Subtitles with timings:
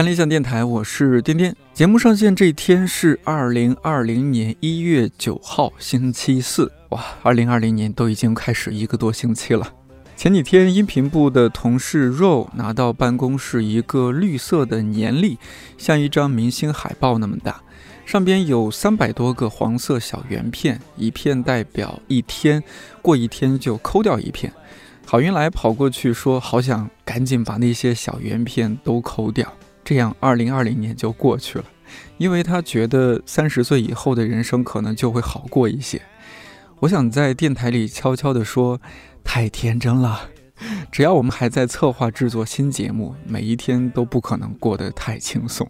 [0.00, 1.54] 看理想电台，我是颠颠。
[1.74, 6.72] 节目上线这一天是二零二零年一月九号，星期四。
[6.88, 9.74] 哇，二零二零年都已经开始一个多星期了。
[10.16, 15.36] 前几天，音频部的同事 Ro 拿到办公室一个绿色的年历，
[15.76, 17.60] 像一张明星海报那么大，
[18.06, 22.64] 上边有三百多个黄色小圆片，一片代表一天，
[23.02, 24.50] 过一天就抠掉一片。
[25.04, 29.52] 郝云来跑过去说：“好想赶紧把那些小圆片都抠掉，
[29.84, 31.64] 这样二零二零年就过去了。
[32.18, 36.00] 因为他觉得三十岁以后的人生可能就会好过一些。”
[36.80, 38.80] 我想在电台里悄悄地说
[39.22, 40.30] ：“太天真了，
[40.90, 45.68] 只要我们还在策划制作新节目，每一天都不可能过得太轻松。”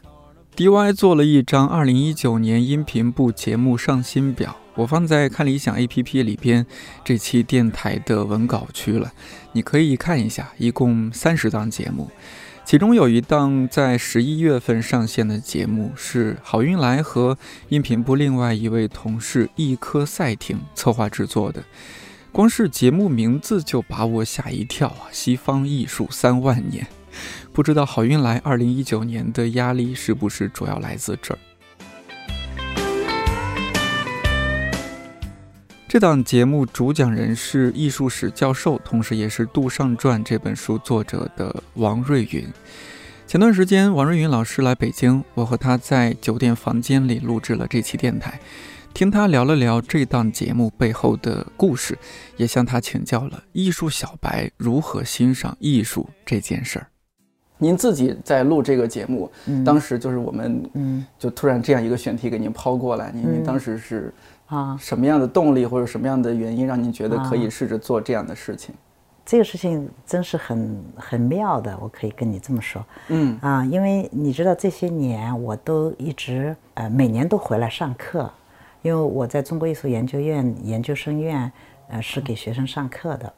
[0.54, 6.66] DY 做了一张二零一九年音频部节目上新表，我放在看理想 APP 里边
[7.04, 9.12] 这期电台的文稿区了，
[9.52, 12.10] 你可以看一下，一共三十档节目，
[12.70, 17.36] 其中有一档在十一月份上线的节目是好运来和
[17.68, 21.64] 音频部另外一位同事一颗赛艇策划制作的，
[22.30, 25.10] 光是节目名字就把我吓一跳啊！
[25.10, 26.86] 西方艺术三万年。
[27.52, 31.38] 不知道好运来二零一九年的压力是不是主要来自这儿？
[35.90, 42.46] 这档节目主讲人是艺术史教授，同时也是《杜尚传》这本书作者的王瑞云。
[43.26, 48.38] 前段时间，王瑞云老师来北京，我和他在酒店房间里录制了这期电台，
[48.94, 51.98] 听他聊了聊这档节目背后的故事，
[52.36, 56.86] 也向他请教了艺术小白如何欣赏艺术这件事儿。
[57.62, 59.30] 您自己在录这个节目，
[59.66, 64.14] 当时就是我们，嗯就突然这样一个选题给您抛过来，您您当时是
[64.50, 68.74] 啊，什么样的动力或者什么样的原因让你觉得可以试着做这样的事情？
[69.24, 72.84] 这个事情真是很很妙的，我可以跟你这么说。
[73.08, 73.38] 嗯。
[73.40, 78.28] 啊，因为你知道这些年我都一直呃每年都回来上课，
[78.82, 81.52] 因为我在中国艺术研究院研究生院
[81.88, 83.32] 呃是给学生上课的，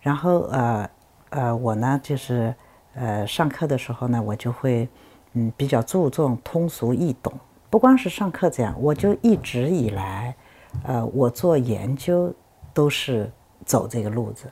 [0.00, 0.90] 然后呃
[1.28, 2.54] 呃我呢就是
[2.94, 4.88] 呃上课的时候呢我就会
[5.34, 7.30] 嗯比较注重通俗易懂，
[7.68, 10.34] 不光是上课这样，我就一直以来
[10.82, 12.34] 呃我做研究
[12.72, 13.30] 都是
[13.64, 14.50] 走这个路子。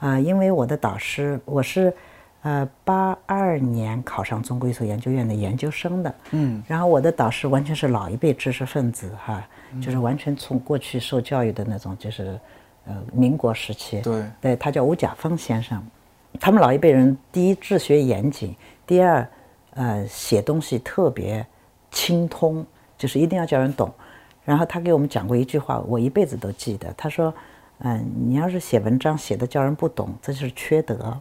[0.00, 1.92] 啊、因为我的导师，我是
[2.42, 9.44] 呃八二年考上中国艺术研究院的研究生的，嗯，然后我的导师完全是老一辈知识分子哈，
[9.82, 12.38] 就是完全从过去受教育的那种，就是
[12.86, 15.84] 呃民国时期，对对他叫吴甲峰先生，
[16.38, 18.54] 他们老一辈人第一治学严谨，
[18.86, 19.28] 第二
[19.74, 21.44] 呃写东西特别
[21.90, 22.64] 精通，
[22.96, 23.92] 就是一定要叫人懂。
[24.48, 26.90] 然后他给我们讲过一句话，我一辈子都记得。
[26.96, 27.34] 他说
[27.84, 31.14] ：“嗯、你要是写文章写的叫人不懂，这就是缺德。”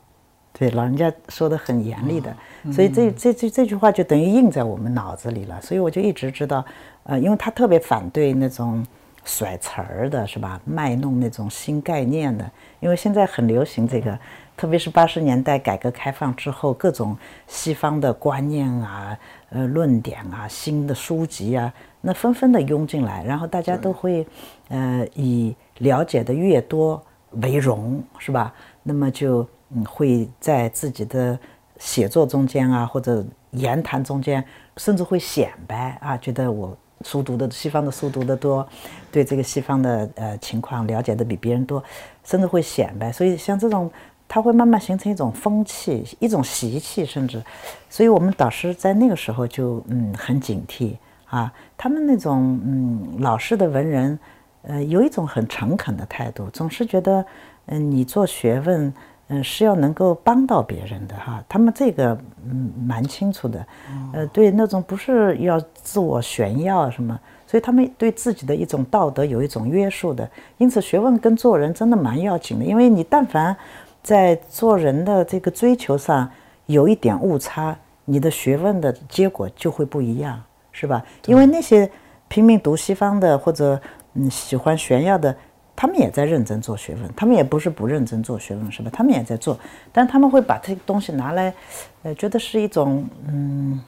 [0.57, 2.33] 对，老人家说的很严厉的，
[2.71, 5.61] 所以这这这这句话就等于印在我们脑子里了。
[5.61, 6.63] 所以我就一直知道，
[7.03, 8.87] 呃，因为他特别反对那种
[9.25, 10.61] 甩词儿的，是吧？
[10.63, 12.49] 卖弄那种新概念的，
[12.79, 14.17] 因为现在很流行这个，
[14.55, 17.15] 特别是八十年代改革开放之后，各种
[17.45, 19.15] 西方的观念啊、
[19.49, 21.71] 呃论点啊、新的书籍啊，
[22.01, 24.25] 那纷纷的涌进来，然后大家都会，
[24.69, 28.53] 呃，以了解的越多为荣，是吧？
[28.83, 31.37] 那么就嗯会在自己的
[31.77, 34.43] 写作中间啊，或者言谈中间，
[34.77, 38.67] 甚至会显摆啊，觉得我书读的西方的书读的多，
[39.11, 41.83] 对这个西方的呃情况了解的比别人多，
[42.23, 43.11] 甚至会显摆。
[43.11, 43.91] 所以像这种，
[44.27, 47.43] 它会慢慢形成一种风气，一种习气，甚至，
[47.89, 50.95] 所以我们导师在那个时候就嗯很警惕
[51.29, 54.19] 啊，他们那种嗯老式的文人，
[54.63, 57.25] 呃有一种很诚恳的态度，总是觉得
[57.67, 58.93] 嗯你做学问。
[59.29, 63.67] 嗯，是要能够帮到别人的哈，他们这个嗯蛮清楚的，
[64.13, 73.53] 呃，对那种不是要自我炫耀什么，所以他们对自己的一种道德有一种约束的，因此学问跟做人真的蛮要紧的，因为你但凡
[74.01, 76.31] 在做人的这个追求上
[76.67, 80.41] 有一点误差，你的学问的结果就会不一样，
[80.77, 81.03] 是吧？
[81.25, 81.89] 因为那些
[82.27, 83.79] 拼命读西方的或者
[84.13, 85.35] 嗯喜欢炫耀的。
[85.79, 88.89] 他们也在认真做学问，他们也不是不认真做学问，是吧？
[88.91, 89.55] 他们也在做，
[89.91, 91.53] 但他们会把这个东西拿来，
[92.01, 93.79] 呃，觉得是一种，嗯，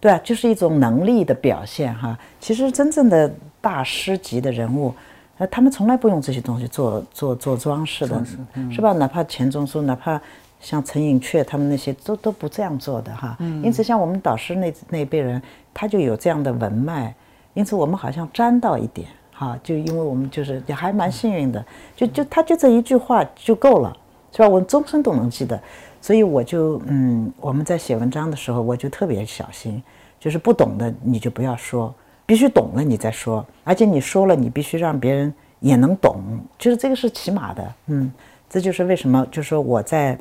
[0.00, 2.18] 对啊，就是一种能力的表现哈。
[2.40, 3.30] 其实真正的
[3.60, 4.94] 大师级的人物，
[5.36, 8.24] 呃，他们从来不用这些东西做做做装饰的，
[8.72, 8.94] 是吧？
[8.94, 10.18] 哪怕钱钟书，哪怕
[10.64, 13.36] 像陈寅恪他们那些，都都不这样做的哈。
[13.62, 15.40] 因此，像我们导师那那一辈人，
[15.74, 17.14] 他就有这样的文脉，
[17.52, 19.06] 因此我们好像沾到一点。
[19.30, 21.62] 哈，就因为我们就是也还蛮幸运的，
[21.94, 23.94] 就就他就这一句话就够了，
[24.32, 24.48] 是吧？
[24.48, 25.60] 我终身都能记得。
[26.00, 29.82] 所以我就嗯，我们在写文章的时候，我就特别小心，
[30.18, 31.94] 就是不懂的你就不要说，
[32.24, 36.20] 必须懂了你再说，而且你说了，你必须让别人也能懂，
[36.56, 37.74] 就是这个是起码的。
[37.86, 38.12] 嗯，
[38.48, 40.16] 这就是为什么，就是说我在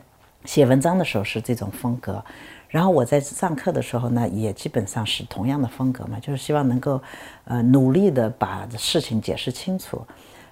[0.45, 2.23] 写文章的时候是这种风格，
[2.69, 7.01] 然后我在上课的时候呢，也基本上是同样的风格嘛，就是希望能够
[7.45, 10.01] 呃努力的把事情解释清楚。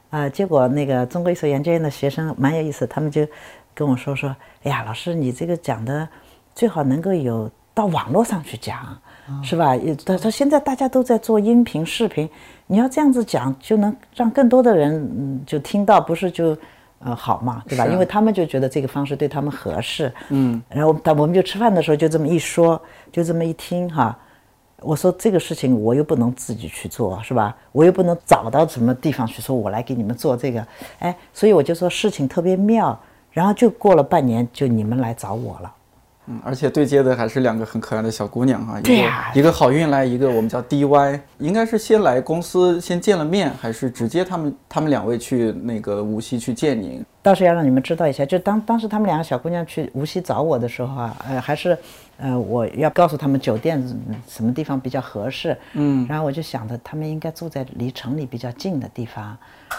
[0.09, 3.25] 啊，结果那个中国艺术研究院的学生蛮有意思，他们就
[3.73, 6.07] 跟我说说，哎呀，老师你这个讲的
[6.53, 8.97] 最好能够有到网络上去讲，
[9.41, 9.71] 是吧？
[10.05, 12.29] 他说现在大家都在做音频、视频，
[12.67, 16.57] 你要这样子讲，就能让更多的人嗯就听到，不是就
[17.03, 17.86] 呃好嘛，对吧？
[17.88, 22.81] 因为他们就觉得这个方式对他们合适，嗯，然后但我们就吃饭的时候就这么一说，
[23.12, 24.18] 就这么一听哈。
[24.80, 27.56] 我说这个事情我又不能自己去做，是吧？
[27.71, 30.65] 我又不能找到什么地方去说，我来给你们做这个，
[31.00, 33.00] 哎，所以我就说事情特别妙。
[33.33, 35.74] 然后就过了半年，就你们来找我了。
[36.31, 47.04] 嗯，而且对接的还是两个很可爱的小姑娘哈，一个，一个好运来，一个我们叫 DY，应该是先来公司先见了面，还是直接他们他们两位去那个无锡去见您？
[47.21, 51.77] 倒是要让你们知道一下，就当当时他们两个小姑娘去无锡找我的时候啊，呃，还是。
[52.23, 53.83] 呃，我要告诉他们酒店
[54.27, 59.35] 什么地方比较合适，嗯，然后我就想着他们应该住在离城里比较近的地方，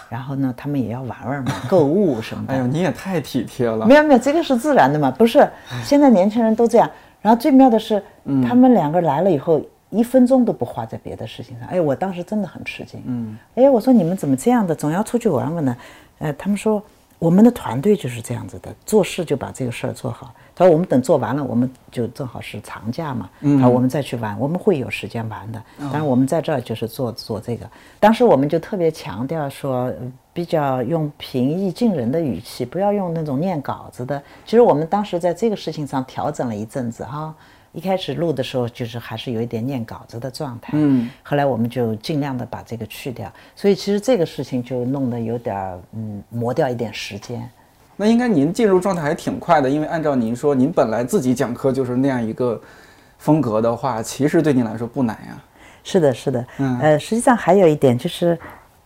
[0.08, 2.54] 然后呢，他们也要玩玩嘛， 购物什么的。
[2.54, 3.86] 哎呦，你也太体贴了。
[3.86, 5.48] 没有没有，这个是自然的嘛，不是？
[5.84, 6.90] 现在年轻人都这样。
[7.20, 8.02] 然后最妙的是，
[8.44, 11.68] 他们两个来了以后，一分钟都不花在别的事情上。
[11.68, 13.00] 哎，我当时真的很吃惊。
[13.06, 15.76] 嗯，哎，我说你们怎么这样的，总要出去玩玩呢？
[16.18, 16.82] 呃，他们说。
[17.22, 20.34] 我们的团队就是这样子的，做事就把这个事儿做好。
[20.56, 23.30] 他说：“我们等做完了，我们就正好是长假嘛，
[23.60, 25.62] 好，我们再去玩，我们会有时间玩的。
[25.78, 27.64] 当然，我们在这儿就是做做这个。
[28.00, 29.92] 当时我们就特别强调说，
[30.32, 34.20] 比较用平易近人的语气，不要用那种念稿子的。
[34.44, 37.32] 其实我们当时在这个事情上调整了一阵子哈。”
[37.72, 40.72] 一开始录的时候，就是还是有一点念稿子的状态。
[40.74, 47.48] 嗯，后来我们就尽量的把这个去掉，所以其实这个事情就弄得有点儿，嗯，磨掉一点时间。
[47.96, 52.60] 那应该您进入状态还挺快的，因为按照您说，您本来自己讲课就是那样一个
[53.16, 55.42] 风格的话，其实对您来说不难呀。
[55.82, 56.44] 是的，是的。
[56.58, 58.38] 嗯，呃，实际上还有一点就是，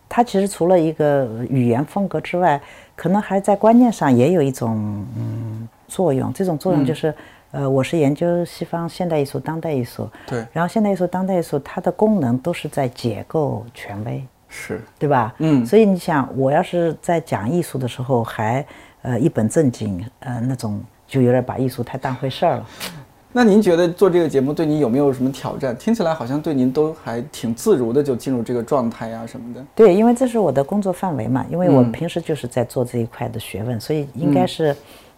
[0.07, 2.61] 它其实除了一个语言风格之外，
[2.95, 6.31] 可能还在观念上也有一种嗯作用。
[6.31, 7.13] 这种作用就是。
[7.51, 15.33] 呃，我是研究西方现代艺术、当代艺术，对，然后现代艺术、当代艺术，它的功能都是在解构权威，是对吧？
[15.37, 18.65] 嗯，所以你想，我要是在讲艺术的时候还
[19.01, 22.65] 呃一本正经，呃那种就有点把艺术太当回事儿了。
[23.31, 25.75] 那您觉得做这个节目对您有没有什么挑战？
[25.77, 29.63] 听起来好像对您都还挺自如的，就进入这个状态呀什么的。
[29.73, 34.75] 对，因为这是我的工作范围嘛，因为我平时就是在做这一块的学问，所以应该是，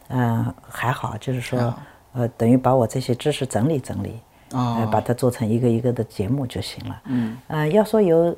[0.10, 1.74] 嗯，还好，就是说。
[2.12, 4.20] 呃，等于把我这些知识整理整理，
[4.52, 7.02] 呃，把它做成一个一个的节目就行了。
[7.06, 8.36] 嗯，呃，要说有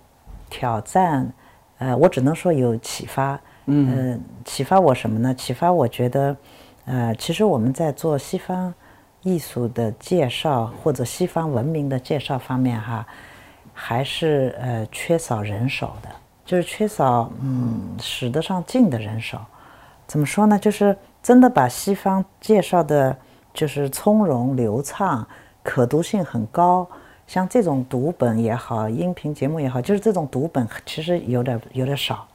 [0.49, 1.31] 挑战，
[1.77, 3.39] 呃，我只能说有启发。
[3.67, 5.33] 嗯，启发我什么呢？
[5.33, 6.35] 启发我觉得，
[6.83, 8.73] 呃，其实我们在做西方
[9.21, 13.07] 艺术的介绍或者西方文明的介绍方面，哈，
[13.73, 16.09] 还是呃缺少人手的，
[16.43, 19.39] 就是缺少嗯使得上劲的人手。
[20.07, 20.59] 怎么说呢？
[20.59, 23.15] 就是真的把西方介绍的。
[23.53, 25.25] 就是从容流畅，
[25.63, 26.87] 可读性很高。
[27.27, 32.27] 像这种读本也好，音频节目也好，就是这种读本其实有点有点少，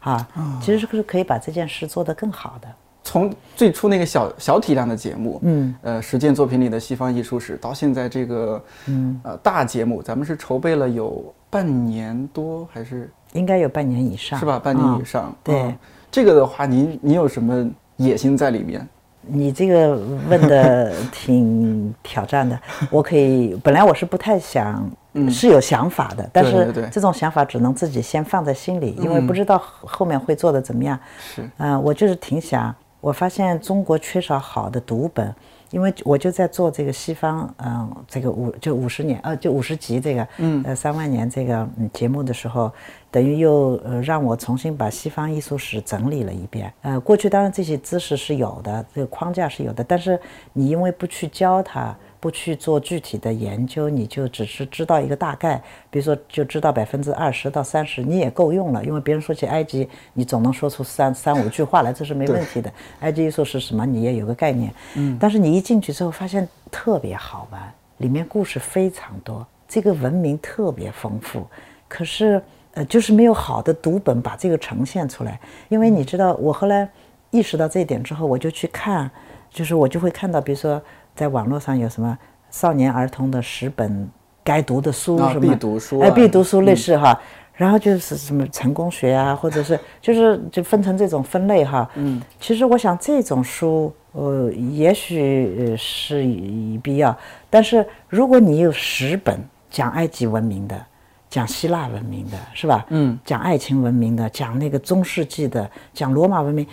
[0.00, 0.28] 啊，
[0.60, 2.68] 其实是可以把这件事做得更好的。
[3.02, 14.58] 从最初那个小小体量的节目，嗯，呃，实践作品里的西方艺术史，到现在这个，嗯，呃，大节目，咱们是筹备了有半年多，还是应该有半年以上，是吧？
[14.58, 15.34] 半年以上。
[15.42, 15.74] 对，
[16.10, 18.86] 这个的话，您您有什么野心在里面？
[19.26, 19.96] 你这个
[20.28, 22.58] 问的 挺挑战的，
[22.90, 24.88] 我可以本来我是不太想，
[25.30, 30.98] 是有想法的，但是这种想法只能自己先放在心里，因为不知道后面会做的怎么样。
[31.18, 35.34] 是，嗯，我就是挺想，我发现中国缺少好的读本。
[35.70, 42.70] 因为我就在做这个西方，嗯，这个五就五十年，呃，就五十集这个，嗯，呃，三万年这个嗯节目的时候，
[43.14, 46.72] 等于又呃让我重新把西方艺术史整理了一遍。
[46.82, 50.18] 呃，过去当然这些知识是有的，这个框架是有的，但是
[50.52, 51.94] 你因为不去教它。
[52.24, 58.82] 不去做具体的研究，你就只是知道一个大概，比如说就知道百分之二十到三十，你也够用了。
[58.82, 62.72] 因为别人说起埃及，你总能说出三三五句话来，这是没问题的。
[63.00, 64.72] 埃及艺术是什么，你也有个概念。
[64.94, 65.18] 嗯。
[65.20, 67.60] 但是你一进去之后，发现特别好玩，
[67.98, 71.46] 里面故事非常多，这个文明特别丰富。
[71.86, 72.42] 可是，
[72.74, 75.40] 呃，就是没有好的读本把这个呈现出来。
[75.68, 76.88] 因为你知道，我后来。
[77.30, 79.10] 意识到这一点之后，我就去看，
[79.50, 80.80] 就是我就会看到，比如说
[81.16, 82.16] 在网络上有什么
[82.48, 84.08] 少年儿童的十本
[84.44, 87.20] 该读的书啊什么必读书哎，啊必读书类似哈。
[87.54, 91.90] 然后就是什么成功学啊，或者是就是就分成这种分类哈。
[91.96, 97.18] 嗯，其实我想这种书，呃，也许呃是以必要，
[97.50, 100.86] 但是如果你有十本讲埃及文明的，
[101.34, 102.86] 讲希腊文明的，是吧？
[102.90, 106.64] 嗯，讲爱情文明的，讲那个中世纪的，讲罗马文明，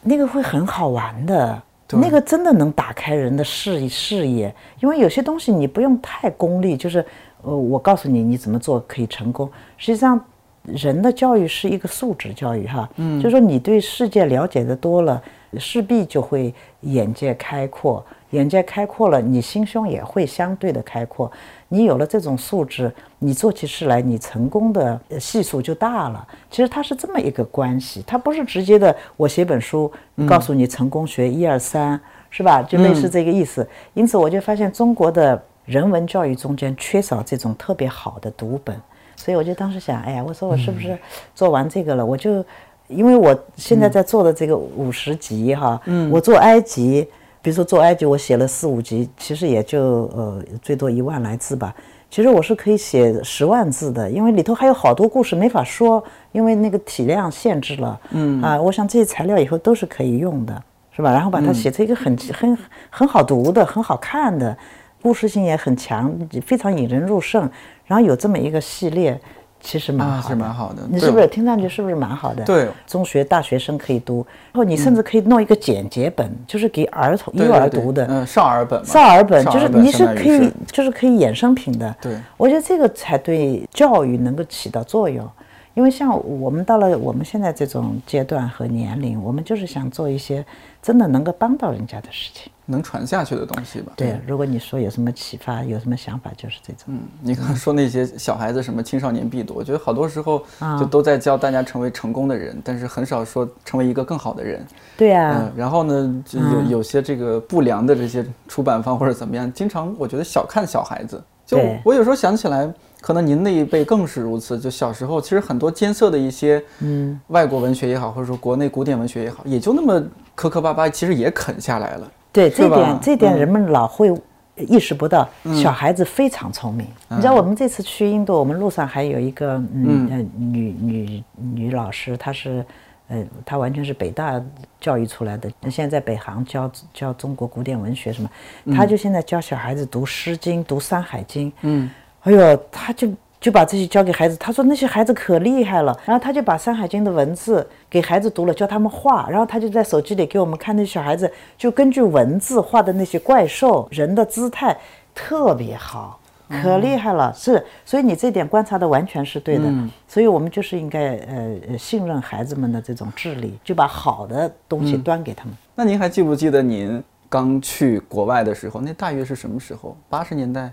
[0.00, 1.60] 那个会很好玩的。
[1.90, 7.04] 那个真的能打开人的视视野，因为有些东西你不用太功利，就是
[7.42, 9.50] 呃，我告诉你你怎么做可以成功。
[9.76, 10.24] 实际上，
[10.62, 15.20] 人的教育是一个素质教育哈，嗯，就是说你对世界了解的多了，
[15.58, 21.30] 势必就会眼界开阔，眼界开阔了，你心胸也会相对的开阔。
[21.68, 26.26] 你有了这种素质，你做起事来，你成功的呃系数就大了。
[26.50, 29.90] 其实它是这么一个关系，它不是直接的，我写本书
[30.28, 32.62] 告诉你成功学一二三，是吧？
[32.62, 33.66] 就类似这个意思。
[33.94, 38.80] 因此，我就发现中国的人文教育中间缺少这种特别好的读本，
[39.16, 40.96] 所以我就当时想，哎呀，我说我是不是
[41.34, 42.44] 做完这个了，我就
[42.86, 45.80] 因为我现在在做的这个五十集哈，
[46.12, 47.08] 我做埃及。
[47.46, 51.72] 比如说做埃及，我写了四五集，其实也就呃最多一万来字吧。
[52.10, 58.00] 其实我是可以写十万字的，因为里头还有好多故事没法说，因为那个体量限制了。
[58.10, 60.60] 嗯啊，我想这些材料以后都是可以用的，
[60.90, 61.12] 是吧？
[61.12, 62.58] 然后把它写成一个很很
[62.90, 64.58] 很好读的、很好看的，
[65.00, 66.12] 故事性也很强，
[66.44, 67.48] 非常引人入胜。
[67.84, 69.20] 然后有这么一个系列。
[69.60, 70.82] 其实蛮好的，是蛮好的。
[70.90, 72.44] 你是不是听上去是不是蛮好的？
[72.44, 79.68] 对，中学、大学生可以读，然后你甚至可以弄一个简洁本，就是给儿童、幼儿读的，嗯，少儿本，少儿本，就是。
[79.68, 81.94] 你是可以，就是可以衍生品的。
[82.00, 85.28] 对，我觉得这个才对教育能够起到作用。
[85.74, 90.42] 因为像我们到了我们现在这种阶段和年龄，我们就是想做一些
[90.80, 93.92] 真的能够帮到人家的事情，能传下去的东西吧。
[93.96, 96.84] 对，如果你说有什么启发，有什么想法，就是这种。
[96.88, 100.44] 嗯，你刚刚说那些小孩子什么青少年必读，我觉得好多时候
[100.78, 104.64] 就都在教大家成为成功的人，但是很少说成为一个更好的人。
[104.96, 105.32] 对呀。
[105.36, 111.22] 嗯，然后呢，就有有些这个不良的这些出版方或者怎么样，经常我觉得小看小孩子。
[111.46, 112.72] 就我有时候想起来。
[112.98, 114.58] 可能您那一辈更是如此。
[114.58, 120.02] 就小时候，其实很多艰涩的一些，嗯，外国文学也好，或者说国内古典文学也好，也就那么
[120.34, 122.10] 磕磕巴巴，其实也啃下来了。
[122.36, 124.12] 对，这点这点人们老会
[124.56, 125.28] 意识不到。
[125.54, 126.86] 小孩子非常聪明。
[127.08, 132.64] 你知道，我们这次去印度，我们路上还有一个嗯呃女女女老师，她是
[133.08, 134.40] 呃她完全是北大
[134.78, 138.30] 教育出来的，现在在北航教教中国古典文学什么，
[138.74, 141.50] 她就现在教小孩子读《诗经》、读《山海经》。
[141.62, 141.90] 嗯。
[142.22, 143.08] 哎呦，他就
[143.46, 154.76] 就把这些教给孩子，他说那些孩子可厉害了，然后他就把《山海经》的文字给孩子读了，教他们画，然后他就在手机里给我们看，那小孩子就根据文字画的那些怪兽人的姿态
[155.14, 156.18] 特别好，
[156.60, 157.32] 可厉害了。
[157.36, 159.72] 是，所以你这点观察的完全是对的，
[160.08, 165.54] 所以我们就是应该呃信任孩子们的这种智力，就把好的东西端给他们。
[165.76, 169.96] 那您还记不记得您刚去国外的时候，那大约是什么时候？
[170.08, 170.72] 八十年代。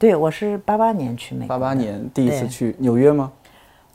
[0.00, 1.48] 对，我是八八年去美国。
[1.48, 3.30] 八八年第一次去纽约吗？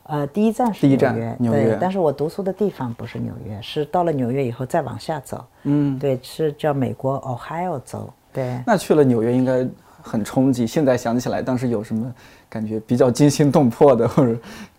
[0.04, 1.76] 呃，第一站是第一站纽约。
[1.82, 5.44] 但是我读书的地方不是纽约，是到了纽约以后再往下走。
[5.64, 8.08] 嗯，对，是叫美国 Ohio 州。
[8.32, 8.62] 对。
[8.68, 9.68] 那去了纽约应该
[10.00, 10.68] 很冲击。
[10.68, 12.14] 现在想起来，当时有什么
[12.48, 14.30] 感觉比较惊心动魄的，或者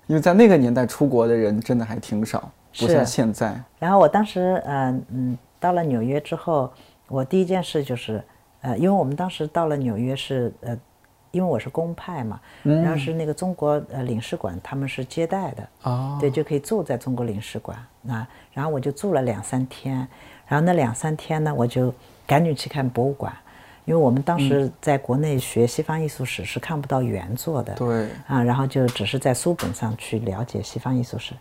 [0.07, 3.61] 因为在那个年代出国的人真的还挺少，不像现在。
[3.81, 6.71] 然后我当时，嗯嗯，到了纽约之后，
[7.09, 8.23] 我第一件事就是，
[8.61, 10.79] 呃，因为我们当时到了纽约是，呃。
[11.31, 17.77] 因为我是公派嘛，然后是那个中国呃领事馆，他们是接待的，哦，对，就可以住在中国领事馆
[18.09, 18.27] 啊。
[18.53, 19.97] 然后我就住了两三天，
[20.47, 21.93] 然后那两三天呢，我就
[22.27, 23.31] 赶紧去看博物馆，
[23.85, 31.35] 因为我们当时在国内学西方艺术史是看不到原作的，对，啊，然后就只是在书本上去了解西方艺术史，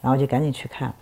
[0.00, 0.92] 然后就赶紧去看。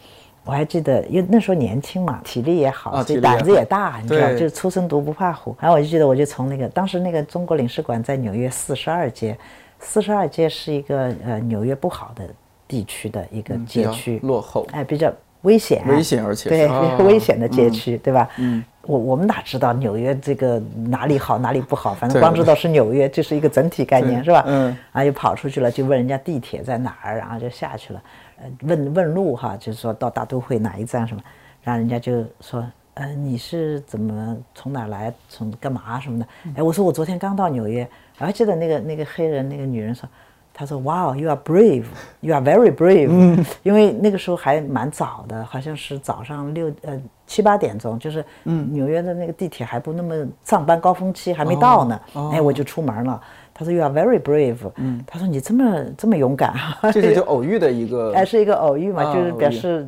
[0.44, 5.54] 我还记得，因为那时候年轻嘛，体力也好，所以胆子也大，你知道，就是初生犊不怕虎。
[5.60, 9.36] 然后我就记得，我就从那个当时那个中国领事馆在纽约四十二街，
[9.78, 12.24] 四十二街是一个呃纽约不好的
[12.66, 16.68] 地区的一个街区，落后，哎，比较危险，危险而且对
[17.04, 18.28] 危险的街区，对吧？
[18.38, 24.42] 嗯，我我们哪知道纽约这个哪里好哪里不好，反正光知道是纽约，这是一个整体概念，是吧？
[24.46, 28.02] 嗯，啊，就跑出去了，就问人家地铁在哪儿，然后就下去了。
[28.42, 31.22] 呃问问路哈，就是说到大都会哪一站什么，
[31.62, 36.26] 然后人家就说，呃，你是怎么从哪来，从干嘛什么的？
[36.56, 37.86] 哎，我说我昨天刚到纽约，
[38.18, 40.08] 我还记得那个那个黑人那个女人说，
[40.54, 41.84] 他说：“Wow, you are brave,
[42.20, 43.08] you are very brave。
[43.12, 46.98] ”嗯因为那个时候还蛮早的，好像是早上六呃
[47.30, 52.00] 七八点钟，就是纽约的那个地铁还不那么上班高峰期还没到呢，
[52.32, 53.20] 哎，我就出门了。
[53.54, 56.52] 他说：“You are very brave。”嗯，他说：“你这么这么勇敢。”
[56.92, 59.86] 这是 就偶遇的一个，哎，是一个偶遇嘛，就是表示。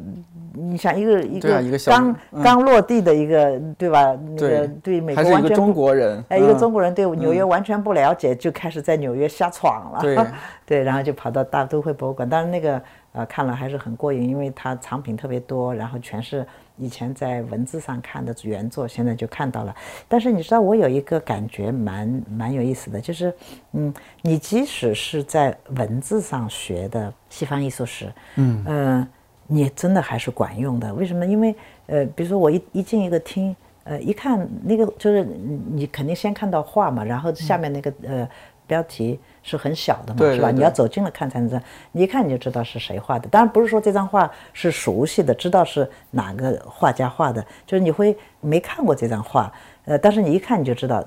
[0.54, 1.48] 你想一个一个
[1.86, 4.14] 刚刚落地的一个，对吧？
[4.36, 10.00] 那个对美国完全中国人，哎，一个中国人对纽约完全不了解，就开始在纽约瞎闯了。
[10.02, 10.18] 对，
[10.66, 12.28] 对，然后就跑到大都会博物馆。
[12.28, 12.78] 当然那个
[13.12, 19.74] 呃看了还是很过瘾，因为它藏品特别多，然后全是以前在文字上看的原作，现在就看到了。
[20.08, 23.32] 但是你知道我有一个感觉蛮蛮有意思的，就是
[23.72, 23.92] 嗯，
[24.22, 29.08] 你即使是在文字上学的西方艺术史，嗯嗯。
[29.48, 31.26] 你真的还是管用的，为什么？
[31.26, 31.54] 因为
[31.86, 33.54] 呃，比如说我一一进一个厅，
[33.84, 35.28] 呃，一看那个就是
[35.70, 38.26] 你肯定先看到画嘛，然后下面那个呃
[38.66, 40.50] 标题是很小的嘛，是吧？
[40.50, 43.28] 你要走近了看才能知道，你一看你就知道是谁画的。
[43.28, 49.52] 当然不是说这张画是熟悉的，知道是哪个画家画的，就是你会没看过这张画，
[49.84, 51.04] 呃，但是你一看你就知道。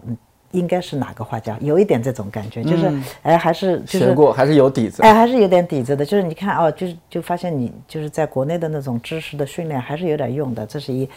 [0.52, 1.58] 应该是哪个画家？
[1.60, 2.90] 有一点这种感觉，就是
[3.24, 6.06] 哎，还是学过，还是有底子，哎，还是有点底子的。
[6.06, 11.10] 就是你看哦，就是就发现你就是在国内的那种知识的训练还是有点用的，这是一。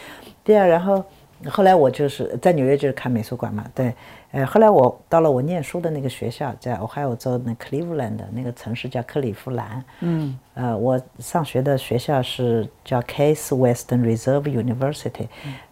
[0.43, 1.01] 第二，然后
[1.47, 3.93] 后来我就是在纽约就是看美术馆嘛，对，
[4.31, 15.27] 呃，后来我到了我念书的那个学校，在俄亥俄州那 Cleveland 那个城市叫克利夫兰，嗯，呃，我上学的学校是叫 Case Western Reserve University，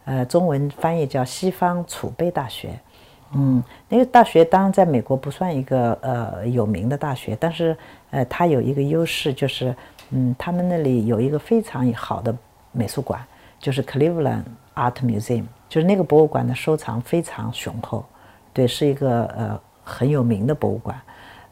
[0.06, 2.70] 呃，中文翻译叫西方储备大学。
[3.34, 7.76] 嗯，那个大学当然在美国不算一个呃有名的大学，但是
[8.10, 9.76] 呃它有一个优势就是，
[10.12, 12.34] 嗯，他们那里有一个非常好的
[12.72, 13.20] 美术馆，
[13.60, 14.44] 就是 Cleveland
[14.76, 18.04] Art Museum，就是那个博物馆的收藏非常雄厚，
[18.54, 21.02] 对，是一个呃很有名的博物馆，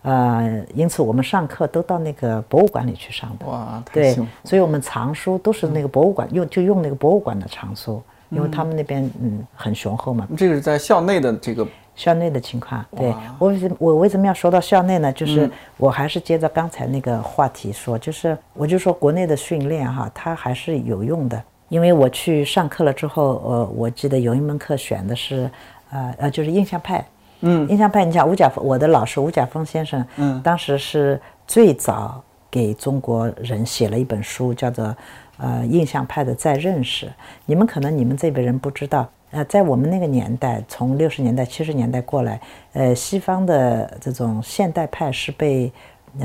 [0.04, 3.46] 呃，因此我们上课都到那个博物馆里去上的。
[3.46, 8.02] 哇，对，所以我们藏书都是那个博物馆用就用那个博物馆的藏书。
[8.32, 12.84] 因为他们那边嗯很雄厚嘛，这个是在校内的这个校内的情况。
[12.98, 15.14] 对我为什么我为什么要说到校内呢？
[15.14, 21.42] 就是我还是接着刚才那个话题说，就是我就说国内的训练哈，它还是有用的。
[21.70, 25.50] 因为我去上课了之后，呃，我记得有一门课选的是
[25.92, 27.06] 呃呃就是印象派，
[27.42, 34.96] 嗯，印象派，你像吴甲峰，我的老师吴甲峰先生，嗯，当时是最早给中国人写了一本书，叫做。
[35.38, 37.12] 呃，印象派的再认识，
[37.46, 42.40] 你们可能你们这辈人不知道，呃，在我们那个年代，从六十年代、七十年代过来，
[42.72, 45.70] 呃，西方的这种现代派是被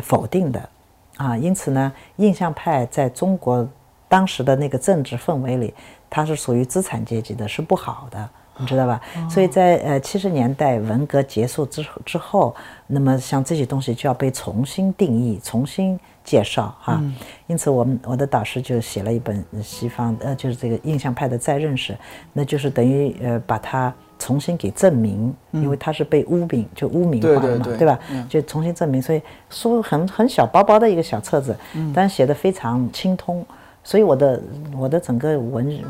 [0.00, 0.68] 否定的，
[1.16, 3.68] 啊，因此呢，印象派在中国
[4.11, 5.73] 当时的那个政治氛围里，
[6.11, 9.01] 它是属于资产阶级的，是不好的，你知道吧？
[9.31, 12.55] 所以在呃七十年代文革结束之之后，
[12.88, 15.99] 那么像这些东西就要被重新定义，重新。
[16.23, 17.03] 介绍哈，
[17.46, 21.96] 因此我们我的导师就写了一本西方呃，就是这个印象派的再认识，
[22.35, 27.99] 那就是等于呃把它重新给证明，因为它是被污名就污名化了嘛，对吧？
[28.29, 31.57] 就重新证明，所以书很很小薄薄的一个小册子，
[31.94, 33.44] 但写的非常清通，
[33.82, 34.42] 所以我的
[34.76, 35.80] 我的整个文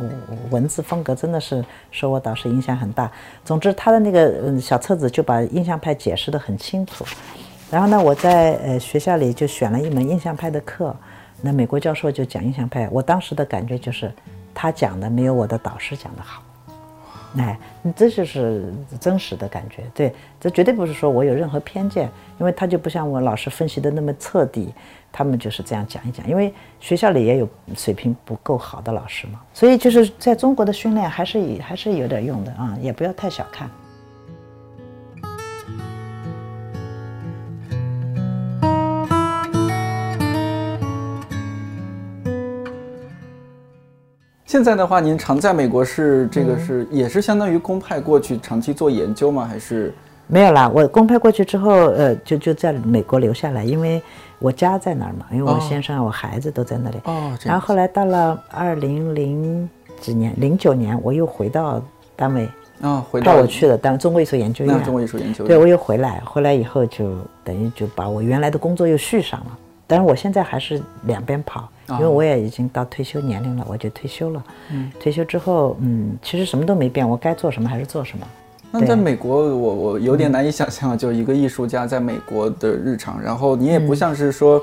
[0.51, 3.11] 文字风格真的是受我导师影响很大。
[3.45, 7.05] 总之，他的那个小册子就把印象派解释的很清楚。
[7.71, 10.95] 然后呢，我在呃学校里就选了一门印象派的课，
[11.41, 14.13] 那美国教授就讲印象派，我当时的感觉就是，
[14.55, 16.43] 他讲的没有我的导师讲的好，
[17.39, 17.57] 哎，
[17.95, 19.85] 这就是真实的感觉。
[19.95, 22.09] 对，这绝对不是说我有任何偏见，
[22.41, 24.75] 因为他就不像我老师分析的那么彻底，
[25.13, 26.29] 他们就是这样讲一讲。
[26.29, 33.71] 因为学校里也有水平不够好的老师嘛，所以就是在中国的训练还是还是有点用的啊，也不要太小看。
[44.47, 49.47] 现在的话，您常在美国是这个是也是相当于公派过去长期做研究吗？
[49.47, 49.95] 还是
[50.27, 50.69] 没有啦？
[50.69, 54.03] 我公派过去之后，呃，就就在美国留下来，因为
[54.41, 56.97] 我家在那儿嘛，因为我先生、我孩子都在那里。
[57.05, 57.39] 哦。
[57.45, 59.69] 然后后来到了二零零
[60.01, 61.81] 几年，零九年，我又回到
[62.17, 62.49] 单位。
[62.81, 64.83] 啊，回到我去的当中国艺术研究院。
[64.83, 65.49] 中国艺术研究院。
[65.49, 69.59] 对，我又回来，回来以后就等于就把我原来的工作又续上了。
[69.87, 74.43] 但是我现在还是两边跑，因为我也已经到退休年龄了，我就退休了。
[74.71, 78.27] 嗯，退休之后，嗯，其实什么都没变，我该做什么还是做什么。
[78.73, 83.21] 那在美国，我我有点难以想象，就一个艺术家在美国的日常。
[83.21, 84.63] 然后你也不像是说，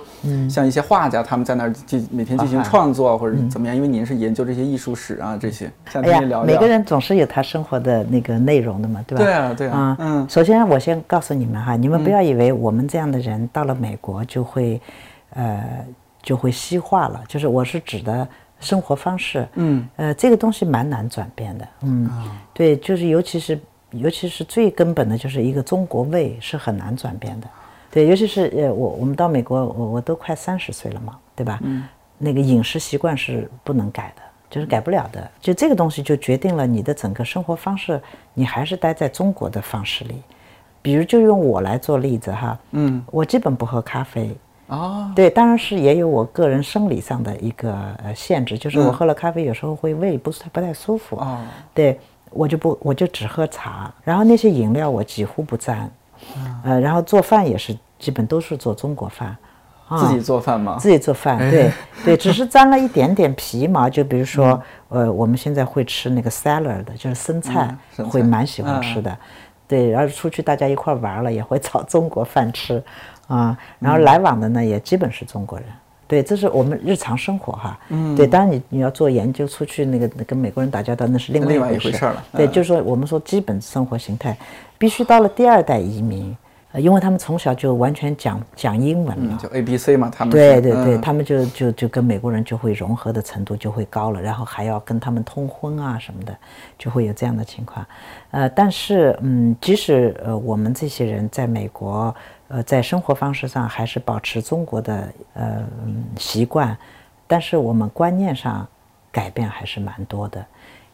[0.49, 5.69] 像一些画家，他们在那儿进每天进行创作啊或者怎么样，因为您是研究这些艺术史啊这些。
[5.89, 6.21] 想哎。
[6.45, 9.23] 每个人总是有他生活的那个内容的嘛，对吧？
[9.23, 10.29] 对啊对啊啊，嗯。
[10.29, 14.81] 首先我先告诉你们哈，你们不要以为我们这样的人到了美国就会，
[15.31, 15.85] 呃，
[16.21, 18.27] 就会西化了，就是我是指的
[18.59, 22.09] 生活方式，嗯，呃，这个东西蛮难转变的，嗯，
[22.53, 23.59] 对，就是尤其是
[23.91, 27.47] 尤其是最根本的就是一个中国胃是很难转变的，
[27.91, 31.59] 对，尤其是呃我我们到美国，我我都快三十岁了嘛，对吧？
[31.63, 31.83] 嗯，
[32.17, 34.21] 那个饮食习惯是不能改的。
[34.49, 38.01] 就是改不了的，就这个东西就决定了你的整个生活方式，
[38.33, 40.15] 你还是待在中国的方式里。
[40.81, 44.33] 比如就用我来做例子哈，嗯，我基本不喝咖啡，
[44.67, 51.39] 哦，对，当然是也有我个人生理上的一个呃限制，就是我喝了咖啡有时候会胃不是不太舒服，哦。
[51.73, 51.99] 对
[52.37, 55.89] 我就不我就只喝茶，然后那些饮料我几乎不沾，
[56.63, 59.35] 呃，然后做饭也是基本都是做中国饭，
[59.87, 60.77] 啊自己做饭吗？
[60.79, 61.71] 自己做饭，对
[62.05, 63.89] 对，只是沾了一点点皮毛。
[63.89, 69.17] 就比如说，呃，我们现在会吃那个 salad，就是生菜嗯，生菜会蛮喜欢吃的。
[69.67, 72.83] 对，然后出去大家一块玩了，也会 炒中国饭吃，
[73.27, 75.67] 啊，然后来往的呢也基本是中国人。
[76.07, 77.77] 对，这是我们日常生活哈。
[77.89, 82.23] 嗯，对，当然你你要做研究，出去那个跟美国人打交道，那是另外一回回事儿了。
[82.33, 82.51] 对，嗯。
[82.51, 84.37] 就是说我们说基本生活形态，
[84.77, 86.35] 必须到了第二代移民，
[86.73, 89.31] 呃，因为他们从小就完全讲讲英文了。
[89.31, 96.37] 嗯，就 A B C 嘛，他们对对对，嗯他们就就就跟美国人就会融合的程度就会高了，然后还要跟他们通婚啊什么的，
[96.77, 97.85] 就会有这样的情况。
[98.31, 102.13] 呃，但是嗯，即使呃我们这些人在美国，
[102.49, 106.77] 呃，在生活方式上还是保持中国的呃嗯习惯，
[107.27, 108.67] 但是我们观念上
[109.09, 110.45] 改变还是蛮多的。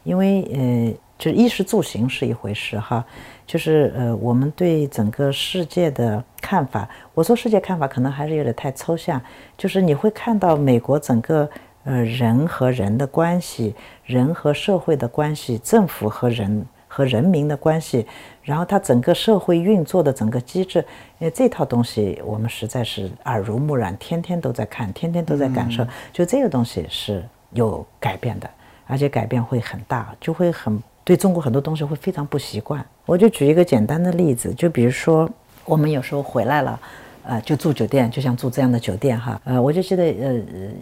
[0.04, 3.04] 因为呃，就是衣食住行是一回事哈，
[3.46, 9.20] 就是呃，我们对整个世界的看法，我说世界看法可能还是有点太抽象，
[9.56, 11.48] 就是你会看到美国整个
[11.84, 18.06] 呃人和人的关系，人和社会的关系，政府和人和人民的关系，
[18.42, 20.78] 然后它整个社会运作的整个机制，
[21.18, 28.50] 因为这套东西我们实在是耳濡目染，天天都在看，天天都在感受，就这个东西是有改变的。
[28.86, 32.84] 而且改变会很大，就会很对中国很多东西会非常不习惯。
[33.06, 35.28] 我就举一个简单的例子，就比如说
[35.64, 36.80] 我们有时候回来了，
[37.24, 40.34] 呃，就住酒店，就像住这样的酒店哈，呃，我就记得呃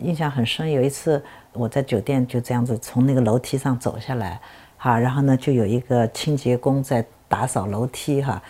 [0.03, 4.41] 印象很深，有一次我在酒店就这样子从那个楼梯上走下来，
[4.77, 8.43] 哈，然后呢就有一个清洁工在打扫楼梯哈。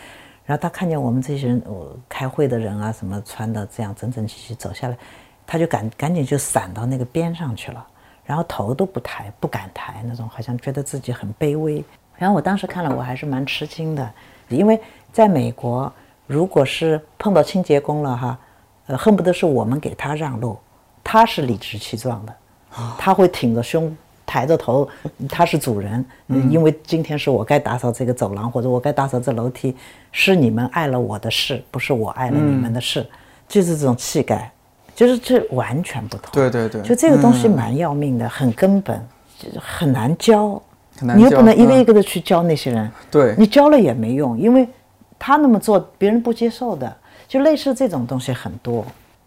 [0.44, 4.96] 然后他看见我们这些人，呃，开会的人啊，什么穿的这样整整齐齐走下来，
[5.46, 7.86] 他就赶赶紧就闪到那个边上去了。
[8.24, 11.84] 然后头都不抬，不敢抬那种，好像觉得自己很卑微。
[12.16, 14.10] 然后我当时看了，我还是蛮吃惊的，
[14.48, 14.80] 因为
[15.12, 15.92] 在美国，
[16.26, 18.38] 如果是碰到清洁工了哈，
[18.86, 20.58] 呃，恨不得是我们给他让路，
[21.02, 22.34] 他是理直气壮的，
[22.98, 23.96] 他会挺着胸。
[24.24, 24.88] 抬着头，
[25.28, 29.76] 他是主人，嗯，因为今天是我该打扫这个走廊，或者我该打扫这楼梯，
[30.10, 33.06] 是你们碍了我的事，不是我碍了你们的事，
[33.46, 34.50] 就是这种气概。
[34.94, 36.30] 就是这完全不同。
[36.32, 39.00] 对对对就这个东西嗯蛮要命的，很根本，
[39.38, 40.60] 就是很难教。
[40.98, 44.68] 很难你又不能一个嗯一个的去教那些人，对你教了也没用，因为
[45.18, 46.96] 他那么做别人不接受的。
[47.26, 48.84] 就类似这种东西很多。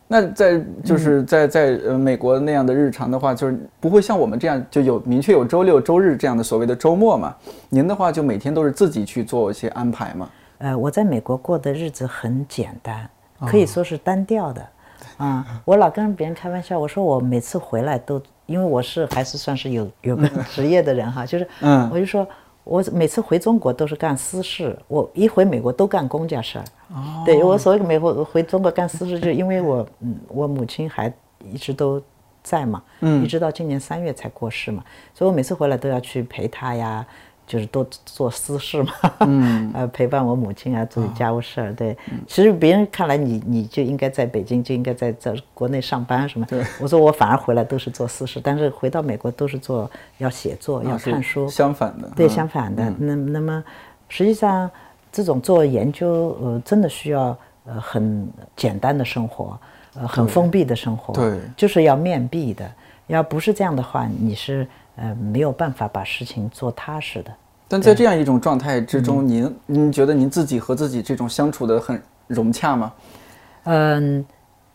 [0.08, 7.36] 那在就是嗯在在呃美国那样的日常的话，就是不会像我们这样就有明确有周六周日这样的所谓的周末嘛？
[7.68, 10.30] 您的话就每天都是自己去做一些安排嘛？
[10.60, 14.64] 呃，我在美国过的日子很简单，哦可以说是单调的。
[15.18, 22.28] 啊、我老跟别人开玩笑，我说我每次回来都，因为我是还是算是有有个职业的人哈，就是，嗯我就说
[22.64, 26.66] 我每次回中国都是干私事，我一回美国都干公家事儿。
[26.94, 31.12] 哦对我所谓美国回中国干私事，就是因为我嗯，我母亲还
[31.44, 32.02] 一直都
[32.44, 37.06] 在嘛，嗯一直到今年三月才过世嘛，所以我每次回来都要去陪她呀。
[37.48, 41.74] 就是多做私事嘛，嗯， 呃，陪伴我母亲啊，做家务事儿。
[41.74, 41.96] 对，
[42.28, 46.46] 其实别人看来你你就应该在北京，就应该在在国内上班什么。
[46.48, 51.48] 对我说我反而回来都是做私事，但是回到美国都是做要写作、要看书。
[51.48, 52.94] 相反的，对，嗯相反的。
[52.98, 53.64] 那那么
[54.10, 54.70] 实际上，
[55.12, 59.58] 这种做研究，呃，真的需要呃很简单的生活，
[59.96, 61.14] 呃，很封闭的生活。
[61.14, 62.70] 对就是要面壁的。
[63.08, 67.32] 要不是这样的话，你是呃没有办法把事情做踏实的。
[67.68, 72.94] 但在这样一种状态之嗯中，您您觉得您自己和自己这种相处的很融洽吗？
[73.64, 74.24] 嗯，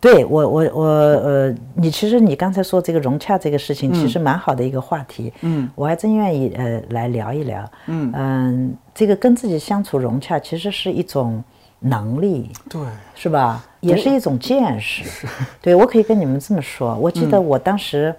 [0.00, 5.32] 对我，我我呃，你其实你刚才说这个融洽这个事情，其实蛮好的一个话题。
[5.42, 7.70] 嗯，我还真愿意呃来聊一聊。
[7.86, 11.42] 嗯这个跟自己相处融洽，其实是一种
[11.78, 12.80] 能力，对，
[13.14, 13.64] 是吧？
[13.78, 15.28] 也是一种见识。
[15.62, 16.94] 对，我可以跟你们这么说。
[16.96, 18.14] 我记得我当时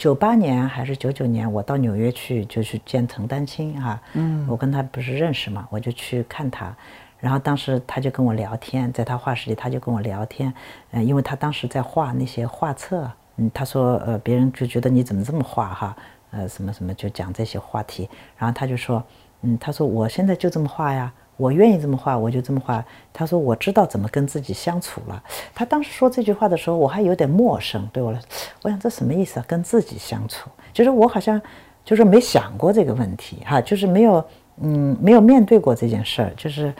[0.00, 4.00] 九八年还是九九年，我到纽约去就去见陈丹青哈。
[4.14, 6.74] 嗯，我跟他不是认识嘛，我就去看他。
[7.18, 10.50] 然后当时他就跟我聊天，在他画室里他就跟我聊天，
[10.92, 15.94] 嗯、因为他当时在画那些画册，嗯，他说呃别人就觉得你怎么这么画哈，
[16.30, 18.08] 呃什么什么就讲这些话题，
[18.38, 19.04] 然后他就说，
[19.42, 25.22] 嗯，他说我现在就这么画呀，我愿意这么画我就这么画，他说我知道怎么跟自己相处了。
[25.54, 28.20] 他当时说这句话的时候我还有点陌生，对我来，
[28.62, 29.44] 我想这什么意思啊？
[29.48, 31.40] 跟自己相处，就是我好像
[31.84, 34.24] 就是没想过这个问题哈，就是没有
[34.58, 36.72] 嗯没有面对过这件事儿，就是。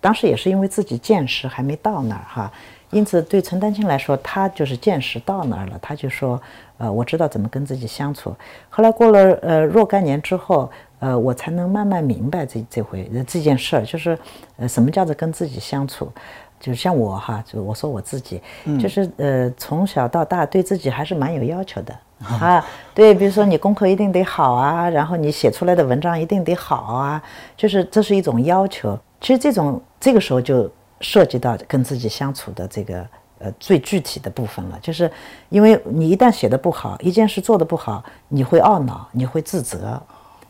[0.00, 2.52] 当时也是因为自己见识还没到那儿哈，
[2.90, 6.38] 因此对陈丹青来说，他就是见识到那儿了，他就说，
[6.76, 8.36] 呃，我知道怎么跟自己相处。
[8.68, 10.70] 后来过了呃若干年之后，
[11.04, 14.18] 呃，我才能慢慢明白这这回这件事儿，就是
[14.56, 16.10] 呃什么叫做跟自己相处。
[16.58, 18.40] 就像我哈，就我说我自己，
[18.80, 22.64] 就是呃从小到大对自己还是蛮有要求的啊。
[22.94, 27.22] 对，比如说你功课一定得好啊，然后你写出来的文章一定得好啊，
[27.54, 28.98] 就是这是一种要求。
[29.20, 30.70] 其实这种这个时候就
[31.02, 33.06] 涉及到跟自己相处的这个
[33.40, 35.10] 呃最具体的部分了，就是
[35.50, 40.00] 因为你一旦写的不好，一件事做的不好，你会懊恼，你会自责，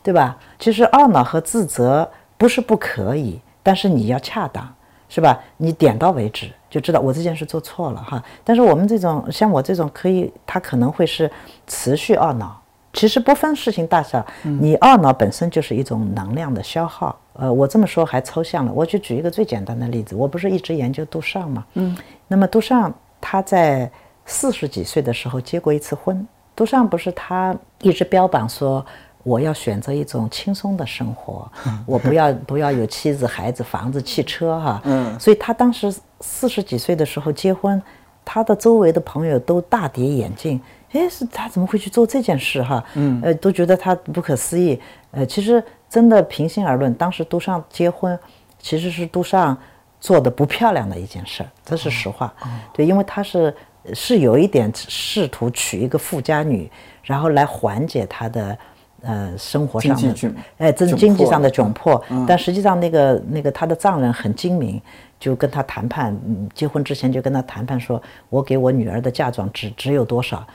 [0.05, 0.37] 对吧？
[0.59, 4.71] 其实懊恼和自责不是不可以，但是你要恰当，
[5.09, 5.41] 是吧？
[5.57, 8.23] 你点到为止，就知道我这件事做错了哈。
[8.43, 11.31] 但是我们这种像我这种可以，他可能会是
[11.65, 12.61] 持续懊恼。
[12.93, 17.17] 其实不分事情大小，你懊恼本身就是一种能量的消耗。
[17.33, 20.15] 呃，我这么说还抽象了，我就举一个最简单的例子。
[20.15, 23.91] 我不是一直研究杜尚嘛，嗯，那么杜尚他在
[24.23, 26.25] 四十几岁的时候结过一次婚。
[26.55, 28.85] 杜尚不是他一直标榜说
[29.25, 31.51] 我要选择一种轻松的生活，
[31.85, 37.81] 我不要不要有妻子、孩子、房子、汽车哈，嗯，所以他当时四十几岁的时候结婚，
[38.23, 40.61] 他的周围的朋友都大跌眼镜。
[40.91, 42.81] 哎，是他怎么会去做这件事哈？
[42.93, 44.79] 嗯，呃，都觉得他不可思议。
[45.11, 48.17] 呃，其实真的平心而论，当时杜尚结婚，
[48.59, 49.57] 其实是杜尚
[49.99, 52.31] 做的不漂亮的一件事儿，这是实话。
[52.71, 53.53] 对，因为他是
[53.93, 56.71] 是有一点试图娶一个富家女，
[57.03, 58.57] 然后来缓解他的
[59.05, 60.13] 呃生活上的
[60.57, 62.01] 哎，这是经济上的窘迫。
[62.27, 64.81] 但实际上，那个那个他的丈人很精明。
[65.19, 66.15] 就跟他谈判，
[66.53, 70.45] 结婚之前就跟他谈判，说我给我女儿的嫁妆只只有多少，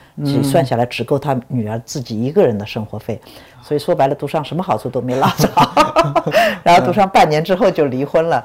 [0.42, 3.20] 算下来只够他女儿自己一个人的生活费，
[3.62, 5.48] 所以说白了，独上什么好处都没捞着，
[6.62, 8.44] 然后独上半年之后就离婚了。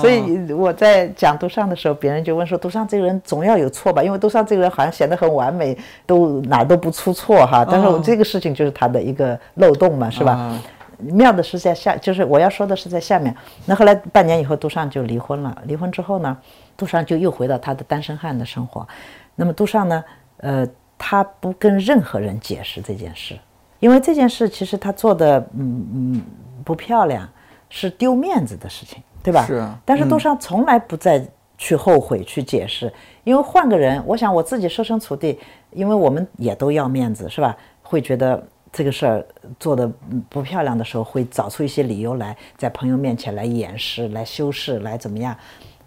[0.00, 4.02] 所以我在讲独上的时候，别人就问说，独上这个人总要有错吧？
[4.02, 5.76] 因为独上这个人好像显得很完美，
[6.06, 7.66] 都哪都不出错哈。
[7.68, 10.58] 但是我这个事情就是他的一个漏洞嘛，是吧？
[10.98, 13.34] 妙的是在下，就是我要说的是在下面。
[13.64, 15.62] 那后来半年以后，杜尚就离婚了。
[15.66, 16.36] 离婚之后呢，
[16.76, 18.86] 杜尚就又回到他的单身汉的生活。
[19.34, 20.04] 那么杜尚呢，
[20.38, 23.38] 呃，他不跟任何人解释这件事，
[23.80, 26.22] 因为这件事其实他做的，嗯嗯，
[26.64, 27.28] 不漂亮，
[27.68, 29.44] 是丢面子的事情，对吧？
[29.46, 29.78] 是啊。
[29.84, 31.24] 但是杜尚从来不再
[31.58, 32.92] 去后悔去解释，
[33.24, 35.38] 因为换个人，我想我自己设身处地，
[35.72, 37.56] 因为我们也都要面子，是吧？
[37.82, 38.42] 会觉得。
[38.76, 39.26] 这个事儿
[39.58, 39.90] 做的
[40.28, 45.34] 不漂亮的时候，会找出一些理由来，在朋友面前来掩饰、来修饰、来怎么样？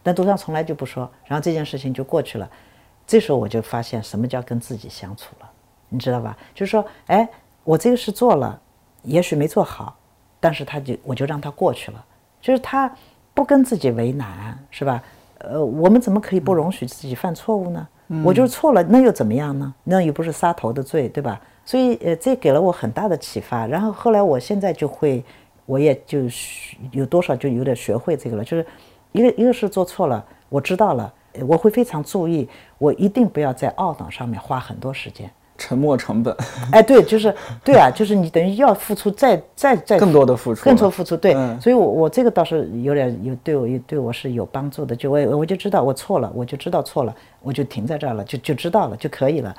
[0.01, 2.49] 但杜尚从来就不说，然后这件事情就过去了。
[3.05, 5.49] 这时候我就发现什么叫跟自己相处了，
[5.89, 6.35] 你知道吧？
[6.55, 7.29] 就是说，哎，
[7.63, 8.59] 我这个事做了，
[9.03, 9.95] 也许没做好，
[10.39, 12.03] 但是他就我就让他过去了，
[12.41, 12.91] 就是他
[13.35, 15.03] 不跟自己为难，是吧？
[15.37, 17.87] 呃，我们怎么可以不容许自己犯错误呢？
[18.25, 19.71] 我就是错了，那又怎么样呢？
[19.83, 21.39] 那又不是杀头的罪，对吧？
[21.69, 23.67] 所以，呃，这给了我很大的启发。
[23.67, 25.23] 然后后来，我现在就会，
[25.67, 26.17] 我也就
[26.91, 28.43] 有多少就有点学会这个了。
[28.43, 28.65] 就是
[29.11, 31.13] 一个一个是做错了，我知道了，
[31.47, 35.29] 我会非常注意，我一定不要在懊恼上面花很多时间。
[35.59, 36.35] 沉没成本。
[36.71, 37.31] 哎，对，就是
[37.63, 41.15] 对啊，就是你等于要付出再再再更多的付出，更多付出。
[41.15, 44.95] 对，所以，我我这个倒是有点有对我有对我是有帮助的。
[44.95, 49.55] 就我我就知道我错了，我就知道错了，我就停在这儿了，就就知道了就可以了。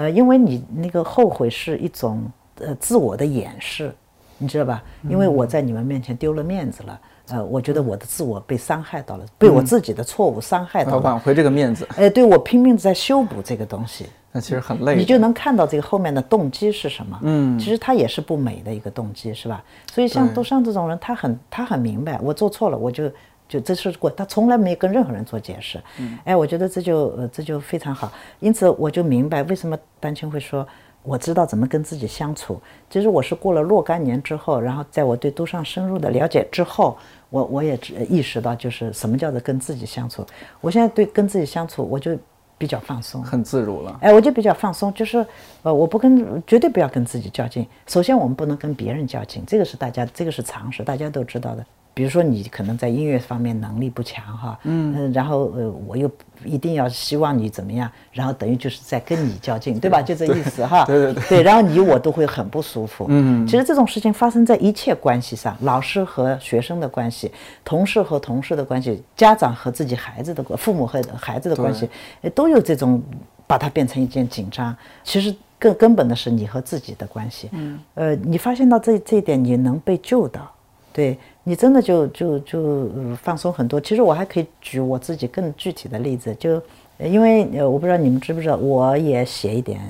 [0.00, 2.24] 呃，因为你那个后悔是一种
[2.58, 3.94] 呃自我的掩饰，
[4.38, 4.82] 你知道吧？
[5.02, 11.86] 因为我在你们面前丢了面子了，呃，我觉得我的自我被伤害到了，被我自己的错误伤害到了，挽回这个面子。
[11.96, 14.96] 哎，对我拼命在修补这个东西，那其实很累。
[14.96, 17.20] 你就能看到这个后面的动机是什么？
[17.22, 19.62] 嗯，其实他也是不美的一个动机，是吧？
[19.92, 23.04] 所以像杜尚这种人，他很他很明白，我做错了，我就
[23.50, 25.82] 就这是过，他从来没跟任何人做解释。
[25.98, 28.12] 嗯哎，我觉得这就呃这就非常好。
[28.38, 30.64] 因此我就明白为什么丹青会说，
[31.02, 32.60] 我知道怎么跟自己相处。
[32.88, 36.96] 其实我是过了若干年之后，然后在我对都尚深入的了解之后，
[37.28, 40.24] 我我也只意识到就是什么叫做跟自己相处。
[40.60, 42.16] 我现在对跟自己相处，我就
[42.56, 43.20] 比较放松。
[43.20, 43.98] 很自如了。
[44.00, 45.26] 哎，我就比较放松，就是，
[45.62, 47.66] 呃，我不跟，绝对不要跟自己较劲。
[47.88, 51.66] 首先，我们不能跟别人较劲，这个是大家，这个是常识，大家都知道的。
[52.00, 56.10] 比如说，你可能在音乐方面能力不强，哈，嗯，然后呃，我又
[56.46, 60.00] 一定要希望你怎么样，然后等于就是在跟你较劲，对吧？
[60.00, 67.30] 就这意思，哈， 对对对，对，然后你我都会很不舒服，嗯，其实这种事情发生在一切关系上，老师和学生的关系，
[67.62, 71.86] 同事和同事的关系，家长和自己孩子的关，父母和孩子的关系，
[72.34, 73.02] 都有这种
[73.46, 74.74] 把它变成一件紧张。
[75.04, 80.50] 其实更根本的是你和自己的关系，嗯，呃，你发现到这这一点，你能被救到，
[80.94, 81.18] 对。
[81.50, 83.80] 你真的就就就放松很多。
[83.80, 86.62] 其实我还可以举我自己更具体的例子，就
[86.96, 89.80] 因为呃，我不知道你们知不知道，我也写一点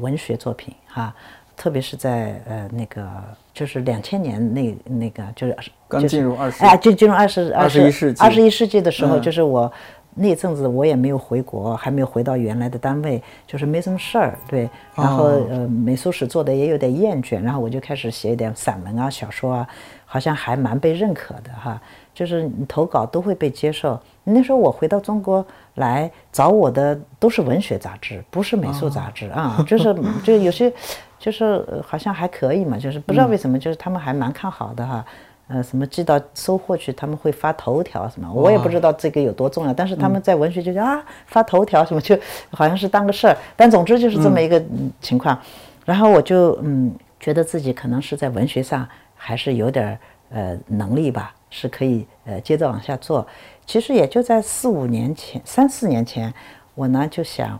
[0.00, 1.14] 文学作品哈，
[1.56, 3.06] 特别是在呃那个
[3.54, 9.72] 就是两千年那那个就是刚进入二十哎，就进入二十二十一世纪二十一世纪的时候，就是我
[10.12, 19.68] 那阵子我也没有回国，还没有回到原来的单位，就是没什么事儿，对，然后呃美术史做的也有点厌倦，然后我就开始写一点散文啊小说啊。
[20.06, 21.78] 好像还蛮被认可的哈，
[22.14, 24.00] 就是你投稿都会被接受。
[24.22, 30.72] 那时候我回到中国来找我的都是文学杂志，不是美术杂志啊，就是就有些
[31.18, 35.04] 就是好像还可以嘛，就是不知道为什么，就是他们还蛮看好的哈。
[35.48, 42.18] 呃，什么寄到收货去，他们会发头条什么，我也不知道这个有多重要，但是他们在文学就啊发头条什么，就
[42.50, 43.36] 好像是当个事儿。
[43.54, 44.60] 但总之就是这么一个
[45.00, 45.38] 情况。
[45.84, 48.88] 然后我就嗯觉得自己可能是在文学上。
[49.16, 49.98] 还是有点
[50.30, 53.26] 呃能力吧，是可以呃接着往下做。
[53.64, 56.32] 其实也就在四五年前、三四年前，
[56.74, 57.58] 我呢就想，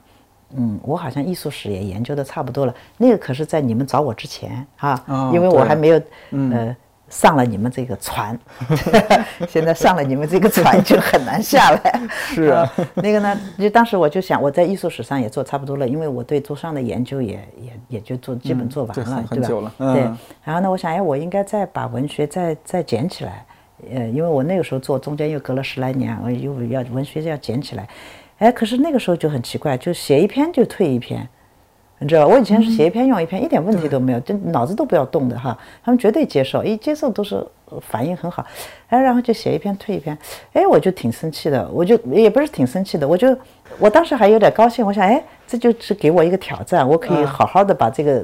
[0.55, 2.75] 嗯，我好像艺术史也研究的差不多了。
[2.99, 6.77] 那个可是在你们找我之前啊，因为我还没有呃。
[7.09, 8.39] 上了你们这个船，
[9.49, 12.01] 现在上了你们这个船就很难下来。
[12.11, 19.73] 是啊，那个呢，就当时我就想，我在艺术史上也做差不多了，因为我对杜尚的研究也也也就做基本做完了，对吧？
[19.79, 20.03] 对。
[20.43, 23.47] 然后呢，我想，哎，我应该再把文学再再捡起来，
[23.95, 27.89] 呃，因为我那个时候做，中间又隔了十来年，我又要文学要捡起来。
[28.39, 31.27] 哎，可是那个时候就很奇怪，就写一篇就退一篇。
[31.99, 37.43] 你知道，我以前是写一篇用一篇，一点问题都没有，就脑子都不要动的哈，他们绝对接受，一接受都是
[37.81, 38.45] 反应很好，
[38.89, 40.17] 哎，然后就写一篇退一篇，
[40.53, 43.37] 哎，我就挺生气的，我就也不是挺生气的，我就
[43.79, 45.23] 我当时还有点高兴，我想，哎。
[45.49, 48.21] 这就是给我一个挑战，我可以好好的把这个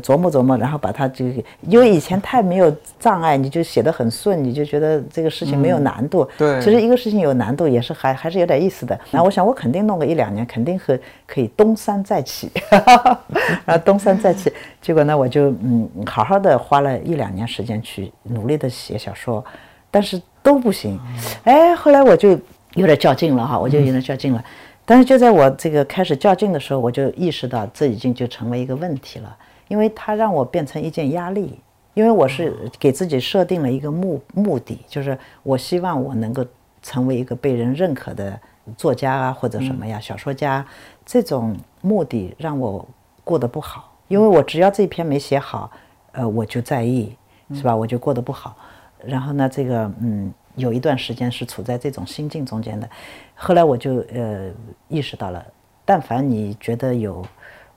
[0.00, 1.24] 琢磨琢磨，然后把它就
[1.62, 6.24] 因为以前太没有障碍，你就写得很顺，你就觉得这个事情没有难度。
[6.38, 8.96] 对，其实一个事情有难度也是还还是有点意思的。
[9.10, 12.48] 然后我想我肯定弄个一两年，肯定和可以东山再起，
[13.64, 14.52] 然 后东山再起。
[14.80, 19.44] 结果呢，我就嗯好好的花了一两年时间去努力的写小说，
[19.90, 20.98] 但是都不行。
[21.44, 22.30] 哎，后来我就
[22.74, 24.42] 有点较劲了哈，我就有点较劲了。
[24.84, 29.36] 但是就在我这个开始较劲的时候，我就意识到这已经就成为一个问题了，
[29.68, 31.60] 因为它让我变成一件压力。
[31.94, 36.42] 因为我是给自己设定了一个目目的，就是我希望我能够
[36.82, 38.40] 成为一个被人认可的
[38.78, 40.64] 作家啊，或者什么呀，小说家。
[41.04, 42.88] 这种目的让我
[43.22, 45.70] 过得不好，因为我只要这篇没写好，
[46.12, 47.14] 呃，我就在意，
[47.54, 47.74] 是吧？
[47.74, 48.56] 我就过得不好。
[49.04, 50.32] 然后呢，这个嗯。
[50.54, 52.86] 有一段时间是处在这种心境中间的，
[53.34, 54.50] 后来我就呃
[54.86, 55.42] 意识到了，
[55.82, 57.24] 但凡你觉得有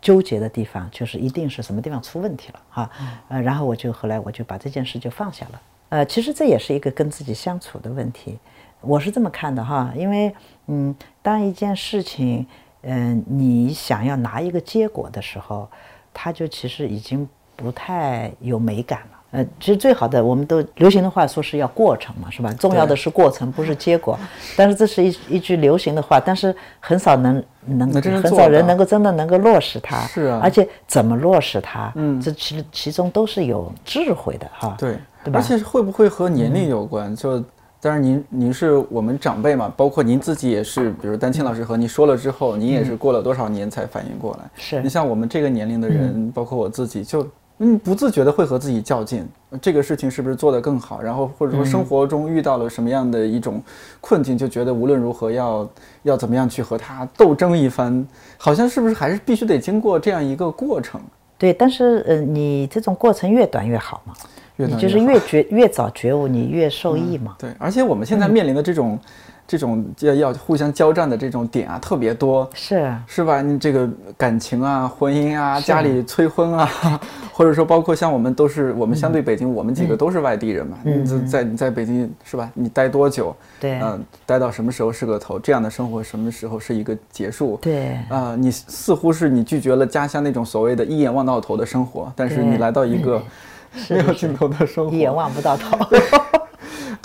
[0.01, 2.89] 纠结的地方，就是一定是什么地方出问题了哈，
[3.29, 8.37] 呃，然后我就后来我就把这件事就放下了，呃，其实这也是一个跟自己相处的问题，
[8.81, 10.35] 我是这么看的哈，因为
[10.67, 12.45] 嗯，当一件事情
[12.81, 15.69] 嗯你想要拿一个结果的时候，
[16.13, 19.14] 它就其实已经不太有美感了。
[19.35, 22.53] 呃，其实最好的，我们都流行的话说是要过程嘛，是吧？
[22.53, 24.17] 重要的是过程，不是结果。
[24.55, 29.99] 但是这是一一句流行的话，但是很少能能很少人能够真的能够落实它。
[30.07, 30.39] 是啊。
[30.41, 31.91] 而且怎么落实它？
[31.95, 34.73] 嗯，这其其中都是有智慧的哈。
[34.77, 35.39] 对，对吧？
[35.39, 37.13] 而且会不会和年龄有关？
[37.13, 37.43] 就
[37.81, 44.49] 当然您您是我们长辈嘛，包括您自己也是，比如丹青老师和你说了之后，您也是过了多少年才反应过来？
[44.55, 47.27] 是你像我们这个年龄的人，包括我自己就。
[47.59, 49.25] 嗯，不自觉的会和自己较劲，
[49.61, 51.01] 这个事情是不是做得更好？
[51.01, 53.63] 然后或者说生活中遇到了什么样的一种
[54.01, 55.69] 困境，就觉得无论如何要
[56.03, 58.05] 要怎么样去和他斗争一番，
[58.37, 60.99] 好像是不是还是必须得经过这样一个过程？
[61.37, 64.13] 对，但是呃，你这种过程越短越好嘛，
[64.57, 67.35] 越短你就是越觉越早觉悟，你越受益嘛。
[67.39, 68.99] 对，而且我们现在面临的这种、
[69.47, 73.41] 这种要要互相交战的这种点啊，特别多，是，是吧？
[73.41, 73.87] 你这个
[74.17, 76.69] 感情啊、婚姻啊、家里催婚啊，
[77.31, 80.77] 或者说包括像我们都是我们相对北京，我们几个都是外地人嘛。
[80.83, 82.49] 嗯你在在你在北京是吧？
[82.53, 83.35] 你待多久？
[83.59, 85.37] 对嗯、待到什么时候是个头？
[85.37, 87.59] 这样的生活什么时候是一个结束？
[87.61, 93.21] 对啊、你似乎是你拒绝了家乡那种所谓的一眼望到头的生活，但是你来到一个
[93.89, 95.77] 没有尽头的生活，一眼望不到头。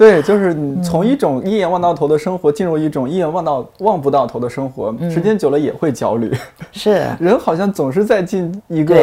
[0.01, 6.32] 对，就是你嗯从一种一眼望到头的生活进入一种一眼望到望不到头的生活，嗯时间久了也会焦虑。
[6.72, 8.96] 是， 人好像总是在进一个，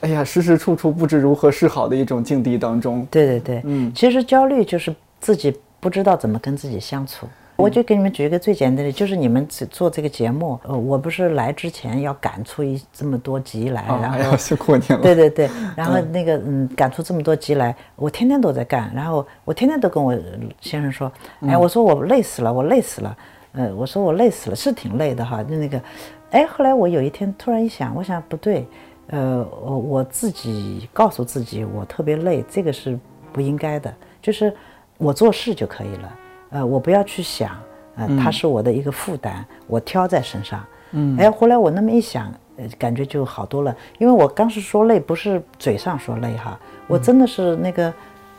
[0.00, 3.06] 哎呀，时时处处不知如何是好的一种境地当中。
[3.10, 7.26] 对对对，嗯其实焦虑就是自己不知道怎么跟自己相处。
[7.58, 14.98] 我就给你们举一个最简单的，就是你们只做这个节目，呃，我不是来之前要赶出一这么多集来，啊，然后哎呀，辛苦你了。
[15.02, 20.16] 对对对， 然后那个嗯，赶出这么多集来，我天天都在干，然后我天天都跟我
[20.60, 23.18] 先生说，哎，我说我累死了，我累死了，
[23.50, 25.82] 呃，我说我累死了，是挺累的哈，就那个，
[26.30, 28.68] 哎，后来我有一天突然一想，我想不对，
[29.08, 32.96] 呃，我我自己告诉自己我特别累，这个是
[33.32, 33.92] 不应该的，
[34.22, 34.54] 就是
[34.96, 36.18] 我做事就可以了，
[36.50, 37.50] 呃，我不要去想，
[37.96, 40.64] 呃，它是我的一个负担，我挑在身上。
[40.92, 43.74] 嗯，哎，后来我那么一想，呃，感觉就好多了。
[43.98, 47.92] 因为我当时说累，不是嘴上说累哈，我真的是那个，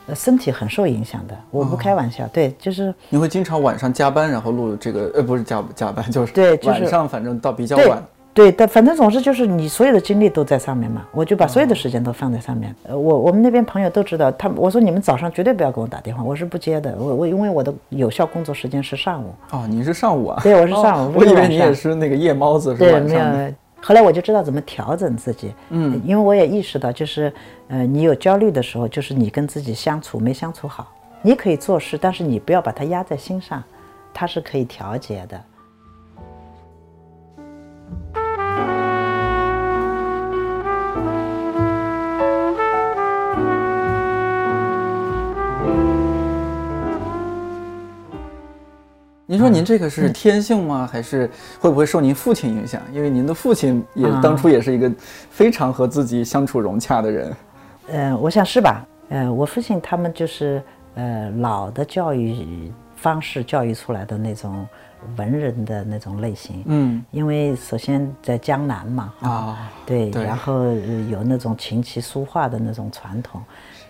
[0.07, 1.37] 呃，身体很受影响的。
[1.51, 8.03] 我不开玩笑，对，就是你会经常晚上加班，然后录这个，呃，不是加加班，就是对就是晚上，反正到比较晚。
[8.39, 12.73] 对，但反正总之就是你所有的精力都在上面嘛，我就把所有的时间都放在上面。
[12.83, 16.95] 呃，我我们那边朋友都知道，他我说你们早上绝对不要给我打电话，我是不接的。
[16.97, 19.33] 我我因为我的有效工作时间是上午。
[19.51, 20.39] 哦，你是上午啊？
[20.41, 23.49] 对我是上午哦我以为你也是那个夜猫子，是对，没晚上的。
[23.49, 23.55] 有。
[23.81, 27.33] 后来我就知道怎么调整自己，嗯，因为我也意识到，就是，
[27.67, 30.87] 呃，你有焦虑的时候，就是你跟自己相处没相处好。
[31.21, 33.61] 你可以做事，但是你不要把它压在心上，
[34.13, 35.41] 它是可以调节的。
[49.29, 50.89] 您说您这个嗯是天性吗？
[50.91, 52.81] 还是会不会受您父亲影响？
[52.91, 54.91] 因为您的父亲也啊当初也是一个
[55.29, 57.31] 非常和自己相处融洽的人。
[57.89, 58.83] 呃，我想是吧？
[59.09, 60.59] 呃，我父亲他们就是
[60.95, 64.67] 呃老的教育方式教育出来的那种
[65.15, 66.63] 文人的那种类型。
[66.65, 73.39] 嗯因为首先在江南嘛，啊，对，对然后呃有那种琴棋书画的那种传统，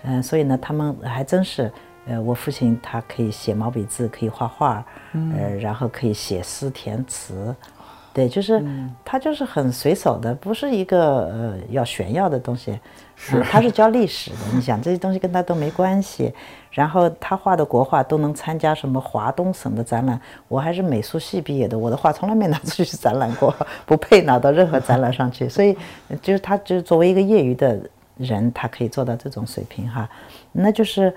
[0.04, 1.72] 嗯、所以呢，他们还真是，
[2.08, 4.84] 呃，我父亲他可以写毛笔字，可以画画，
[5.14, 7.56] 呃，然后可以写诗填词，
[8.12, 8.64] 对，就是、
[9.06, 12.80] 他就是很随手的，不是一个呃要炫耀的东西，
[13.16, 16.34] 是、他是教历史的，你想这些东西跟他都没关系，
[16.72, 25.78] 然后他画的国画都能参加什么华东省的展览，我还是美术系毕业的，我的画从来没拿出去展览过， 不配拿到任何展览上去，所以
[26.08, 27.80] 呃就是他就是作为一个业余的
[28.18, 30.10] 人，他可以做到这种水平哈，
[30.52, 31.14] 那就是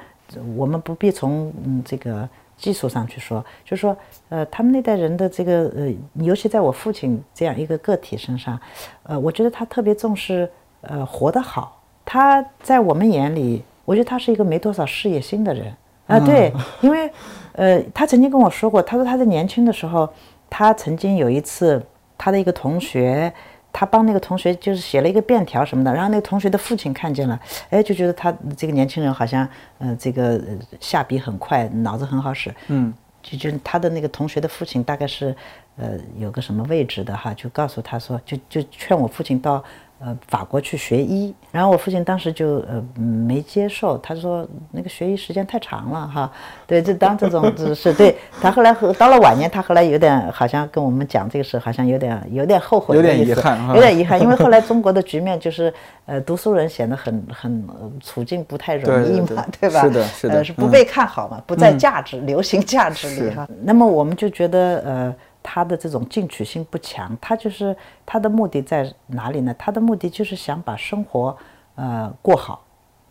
[0.56, 3.96] 我们不必从嗯这个技术上去说，就说
[4.28, 8.58] 呃他们那代人的这个呃，尤其在我父亲这样一个个体身上，
[9.02, 10.48] 呃，我觉得他特别重视
[10.82, 15.74] 呃活得好，他在我们眼里，我觉得他是一个没多少事业心的人
[16.06, 17.10] 啊、对，因为
[17.52, 20.08] 呃他曾经跟我说过，他说他在年轻的时候，
[20.48, 21.82] 他曾经有一次
[22.16, 23.32] 他的一个同学。
[23.72, 29.48] 他帮那个同学就是写了一个便条什么的，然后那个同学的父亲看见了，哎，就觉得他这个年轻人好像，
[29.78, 32.92] 呃，这个呃下笔很快，脑子很好使，嗯，
[33.22, 35.34] 就就他的那个同学的父亲大概是，
[35.76, 39.64] 呃，有个什么位置的哈，就告诉他说，就就劝我父亲到
[40.04, 46.32] 呃法国去学医，然后我父亲当时就呃没接受，他说那个学医时间太长了哈，
[46.66, 55.72] 对，就当这种只是 对他后来和到了晚年，他后来有点好像跟我们讲这个事，好像有点有点后悔有点遗憾有点遗憾，因为后来中国的局面就是
[56.06, 59.82] 呃读书人显得很很、呃处境不太容易嘛，对吧？
[59.82, 63.46] 是的是的是不被看好嘛，不在价值、流行价值里哈。
[63.62, 67.76] 那么我们就觉得，呃，他的这种进取心不强，他就是
[68.06, 69.54] 他的目的在哪里呢？
[69.58, 71.36] 他的目的就是想把生活
[71.74, 72.64] 呃过好。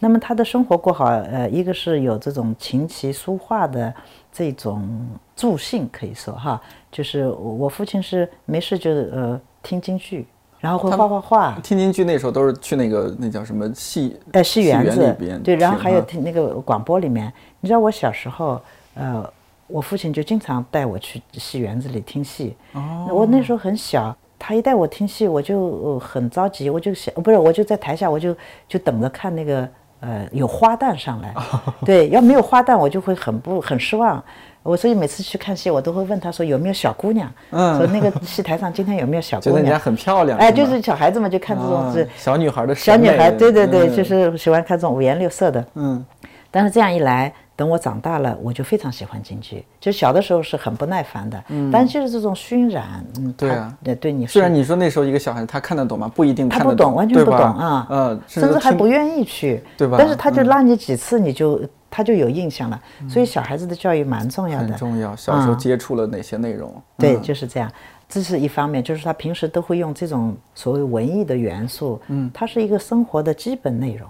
[0.03, 3.93] 那么他的生活过好，呃，一个是有这种琴棋书画的
[4.31, 5.05] 这种
[5.35, 6.59] 助兴，可以说哈，
[6.91, 10.25] 就是我我父亲是没事就呃听京剧，
[10.59, 18.59] 然后会画画画，听京剧那时候都是去那个那叫什么戏呃，戏园里子边，对，然后还有听那个广播里面，你知道我小时候，
[18.95, 19.23] 呃，
[19.71, 22.55] 我父亲就经常带我去戏园子里听戏。
[22.73, 28.35] 哦，我那时候很小，他一带我听戏，我就、呃、很着急，我就想，呃不是，我就在台下，我就
[28.67, 29.67] 就等着看那个
[30.01, 31.33] 呃有花旦上来，
[31.85, 34.23] 对，要没有花旦我就会很不很失望。
[34.63, 39.55] 我所以每次去看戏，我都会问他说有没有小姑娘，嗯说那个戏台上今天有没有小姑娘？
[39.55, 45.65] 觉得人家很漂亮，哎，就是小孩子嘛就看这种小女孩的小女孩，对对对，嗯就是喜欢看这种五颜六色的。
[45.75, 46.05] 嗯
[46.53, 49.63] 但是这样一来，等我长大了，我就非常喜欢京剧。
[49.79, 56.11] 就小的时候是很不耐烦的，嗯，但就是这种熏染，嗯，对啊对对你虽然你说那时候一个小孩他看得懂吗？
[56.15, 62.81] 不一定他看得懂，不懂，完全不懂啊，呃，甚至还不愿意去，对吧但是他就嗯拉你几次，你就他就有印象了。
[63.07, 65.15] 所以小孩子的教育蛮重要的，很重要。
[65.15, 66.73] 小时候嗯接触了哪些内容？
[66.97, 67.71] 对，嗯就是这样。
[68.09, 74.09] 这是一方面，就是他平时都会用这种所谓文艺的元素，嗯，它是一个生活的基本内容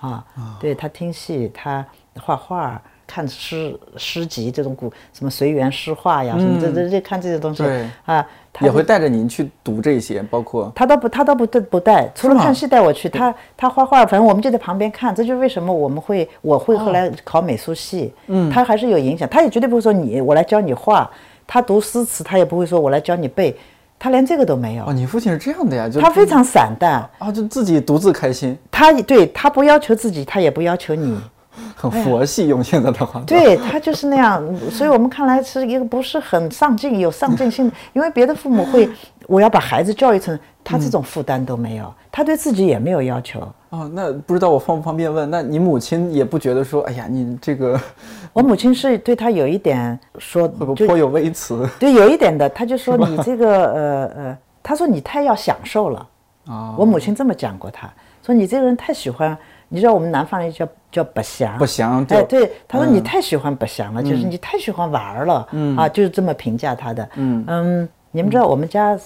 [0.00, 0.24] 啊。
[0.58, 1.86] 对他听戏，他
[2.20, 7.62] 画画、看诗诗集这种古什么随园诗画呀，什么这这这看这些东西
[8.04, 15.14] 啊，他也会带着您去读这些，包括他倒不，他倒不不不带，除了看戏带我去，他他画画，反正我们就在旁边看。
[15.14, 19.28] 这就是为什么我们会，我会后来考美术系，嗯，他还是有影响。
[19.28, 21.08] 他也绝对不会说你我来教你画，
[21.46, 23.56] 他读诗词他也不会说我来教你背，
[23.98, 24.84] 他连这个都没有。
[24.86, 31.16] 哦，，你父亲是这样的呀，就他非常散淡，啊，就自己独自开心，他对他不要求自己，他也不要求你，
[31.74, 38.88] 很佛系，用现在的话，哎对他就是那样，所以我们看来是一个不是很上进、有上进心的，因为别的父母会，
[39.26, 43.40] 我要把孩子教育成他这种负担都没有，他对自己也没有要求。
[43.70, 45.28] 哦，那不知道我方不方便问？
[45.28, 47.78] 那你母亲也不觉得说，哎呀，你这个
[48.32, 56.06] 我母亲是对他有一点说，会不会颇有微词对有一点的，他就说你这个呃呃，他说你太要享受了。
[56.46, 56.74] 啊？
[56.78, 57.92] 我母亲这么讲过他，
[58.24, 59.36] 说你这个人太喜欢，
[59.68, 62.94] 你知道我们南方人叫叫白相，不祥就哎，对，他说嗯。
[62.94, 67.08] 你太喜欢白相了，就是你太喜欢玩儿了，啊，就是这么评价他的。
[67.16, 68.98] 嗯你们知道我们家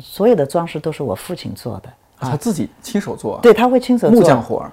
[0.00, 1.88] 所有的装饰都是我父亲做的，
[2.18, 2.30] 啊。
[2.30, 4.20] 他自己亲手做，对，他会亲手做。
[4.20, 4.72] 木匠活儿，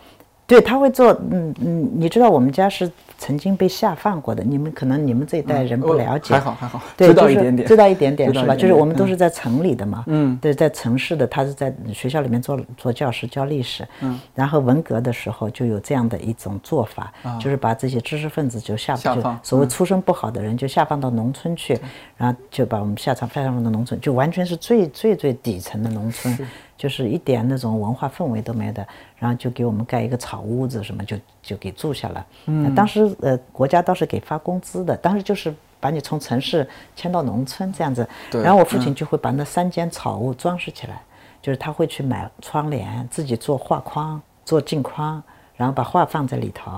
[0.49, 8.55] 对，他会做，嗯嗯，你知道我们家是曾经被下放过的，你们可能你们这一代人不哦了解，还好还好， 对，知道一点点，知道一点点是吧？
[8.55, 21.79] 就是我们都是在城里的嘛，嗯对，在城市的，他是在学校里面做做教师教历史，嗯，然后文革的时候就有这样的一种做法，就是把这些知识分子就下放所谓嗯出身不好的人就下放到农村去，
[22.17, 26.35] 然后就把我们下放下放到农村，就完全是最最最底层的农村，
[26.79, 32.25] 就是一点那种文化氛围都没有的，然后就给我们盖一个草屋子什么，就就给住下了。
[32.45, 36.65] 嗯，当时呃国家倒是给发工资的，当时就是把你从城市
[36.95, 38.07] 迁到农村这样子。
[38.31, 41.01] 对然后我父亲就会把那三间草屋装饰起来，
[41.41, 45.21] 就是他会去买窗帘，自己做画框、做镜框，
[45.57, 46.71] 然后把画放在里头。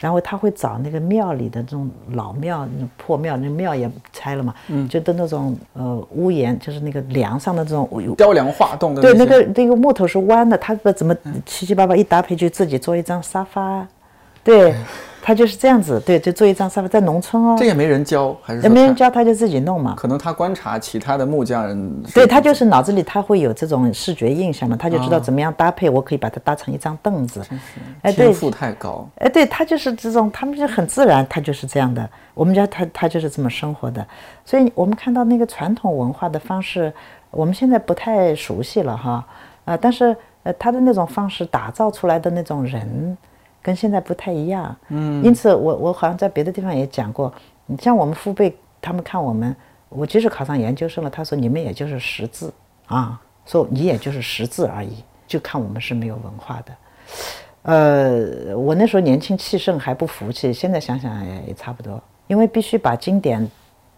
[0.00, 4.88] 然后他会找那个庙里的这种老庙、那种破庙，那庙也拆了嘛，嗯。
[4.88, 13.86] 就的那种呃屋檐，就是那个梁上的这种雕梁画栋的对，那个那个木头是弯的，他不怎么七七八八一搭配就自己做一张沙发，
[14.42, 14.74] 对，
[15.22, 19.94] 他就是这样子，对，就做一张沙发，在农村哦这，也没人教，还是也没人教他就自己弄嘛。
[19.96, 27.42] 可能他观察其他的木匠人，对他就是脑子里他会有这种视觉印象嘛，他就知道怎么样搭配，我可以把它搭成一张凳子。
[28.02, 32.08] 哎，对天，赋太高，哎，对他就是这种，他们就很自然，他就是这样的。
[32.34, 34.06] 我们家他他就是这么生活的，
[34.44, 36.92] 所以我们看到那个传统文化的方式，
[37.30, 39.26] 我们现在不太熟悉了哈，
[39.66, 43.16] 呃，但是呃他的那种方式打造出来的那种人，
[43.62, 44.74] 跟现在不太一样。
[44.88, 47.32] 嗯，因此我我好像在别的地方也讲过，
[47.66, 49.54] 你像我们父辈他们看我们，
[49.88, 52.52] 我即使考上研究生了，他说你们也就是识字
[52.86, 56.74] 啊，说你也就是识字而已，就看我们是没有文化的。
[57.62, 63.46] 呃，我那时候年轻气盛还不服气，现在想想也也差不多，因为必须把经典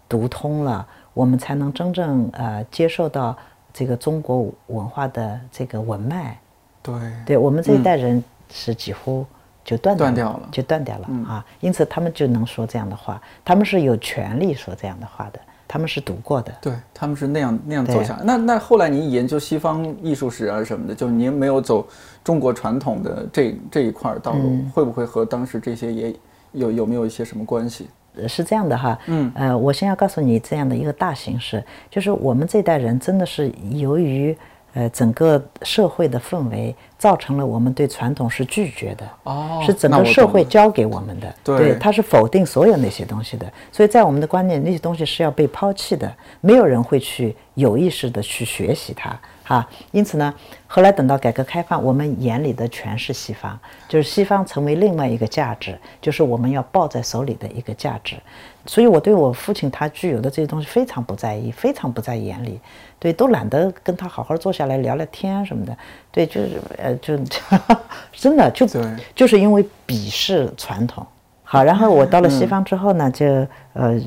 [0.08, 0.84] 读通了，
[1.14, 3.36] 我们才能真正呃接受到
[3.72, 6.36] 这个中国文化的这个文脉。
[6.82, 6.94] 对
[7.24, 9.24] 对我们这一代人是几乎
[9.64, 16.52] 就断掉断掉了就断掉了啊，因此他们就能说这样的话，他们是有权利说这样的话的，他们是读过的。
[16.60, 18.22] 对，他们是那样那样走对下来。
[18.24, 21.86] 那那后来您研究西方艺术史啊什么的，就您没有走
[22.24, 26.14] 中国传统的这这一块儿道路，嗯会不会和当时这些也
[26.52, 27.88] 有有没有一些什么关系？
[28.14, 34.36] 呃是这样的哈，嗯，呃，我先要告诉你这样的一个大形势，就是我们这代人真的是由于
[34.74, 49.68] 呃整个社会的氛围，造成了我们对传统是拒绝的，哦是整个社会教给我们的，对它是否定所有那些东西的，所以在我们的观念，那些东西是要被抛弃的，没有人会去有意识的去学习它，哈。
[49.90, 50.34] 因此呢，
[50.66, 58.16] 后来等到改革开放，我们眼里的全是西方，就是西方成为另外一个价值，就是我们要抱在手里的一个价值。
[58.64, 62.60] 所以我对我父亲他具有的这些东西非常不在意，非常不在眼里，
[62.98, 65.76] 对，都懒得跟他好好坐下来聊聊天什么的，
[66.12, 67.18] 对，就是呃，就
[68.14, 68.80] 真的就对
[69.14, 71.04] 就是因为鄙视传统。
[71.52, 73.26] 好，然后我到了西方之后呢，就
[73.74, 74.00] 呃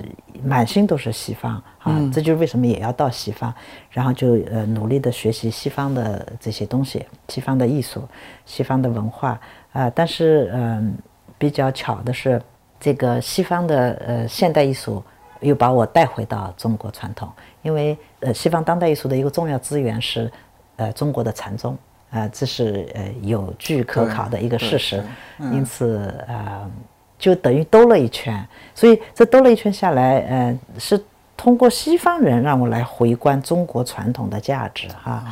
[0.44, 3.54] 满心都是西方啊，这就是为什么也要到西方，
[3.92, 8.02] 然后就呃努力的学习西方的这些东西，西方的艺术，
[8.48, 9.40] 西方的文化。
[9.74, 10.98] 啊、但是嗯、
[11.38, 12.42] 比较巧的是，
[12.80, 15.04] 这个西方的呃现代艺术
[15.42, 17.30] 又把我带回到中国传统，
[17.62, 20.32] 因为呃西方当代艺术的一个重要资源是
[20.78, 21.78] 呃中国的禅宗。
[22.10, 25.04] 啊，这是呃有据可考的一个事实，
[25.52, 26.72] 因此呃
[27.18, 31.02] 就等于兜了一圈，所以这兜了一圈下来，呃，是
[31.38, 35.24] 通过西方人让我来回观中国传统的价值哈。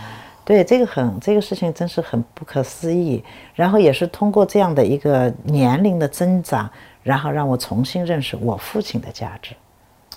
[0.46, 3.24] 对，这个很这个事情真是很不可思议。
[3.56, 6.70] 然后也是通过这样的一个年龄的增长，
[7.02, 9.56] 然后让我重新认识我父亲的价值，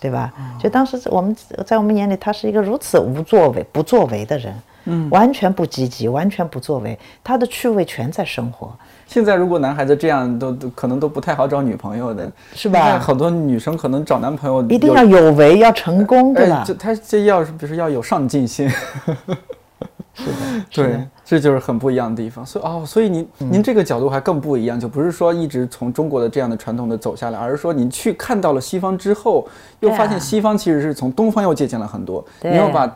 [0.01, 0.33] 对吧？
[0.59, 4.55] 就当时我们在我们眼里，他是一个如此无作为、不作为的人，
[4.87, 8.77] 嗯，完全不积极，完全不作为，他的趣味全在生活。
[9.07, 12.79] 现在如果男孩子这样，都都可能都不太好找女朋友的，是吧？
[12.81, 16.57] 现在很多女生可能找男朋友一定要有为，要成功，对吧？
[16.57, 16.65] 哎，？
[16.67, 18.69] 这他这要是比如说要有上进心，
[20.13, 20.33] 是的，
[20.71, 22.45] 是对，这就是很不一样的地方。
[22.45, 23.53] 所以哦，所以您、嗯。
[23.53, 29.47] 您这个角度还更不一样，就不是说一直从中国的这样的传统的走下来，而是说您去看到了西方之后，
[29.81, 32.51] 又发现西方其实是从东方又借鉴了很多，对。
[32.51, 32.91] 您又把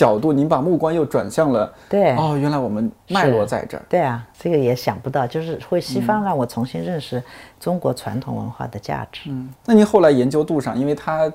[0.00, 2.16] 角度，您把目光又转向了，对。
[2.16, 3.82] 哦，原来我们脉络在这儿。
[3.86, 7.22] 对啊，这个也想不到，就是会西方让我重新认识
[7.58, 9.28] 中国传统文化的价值。
[9.28, 11.30] 嗯，那您后来研究杜尚，因为他，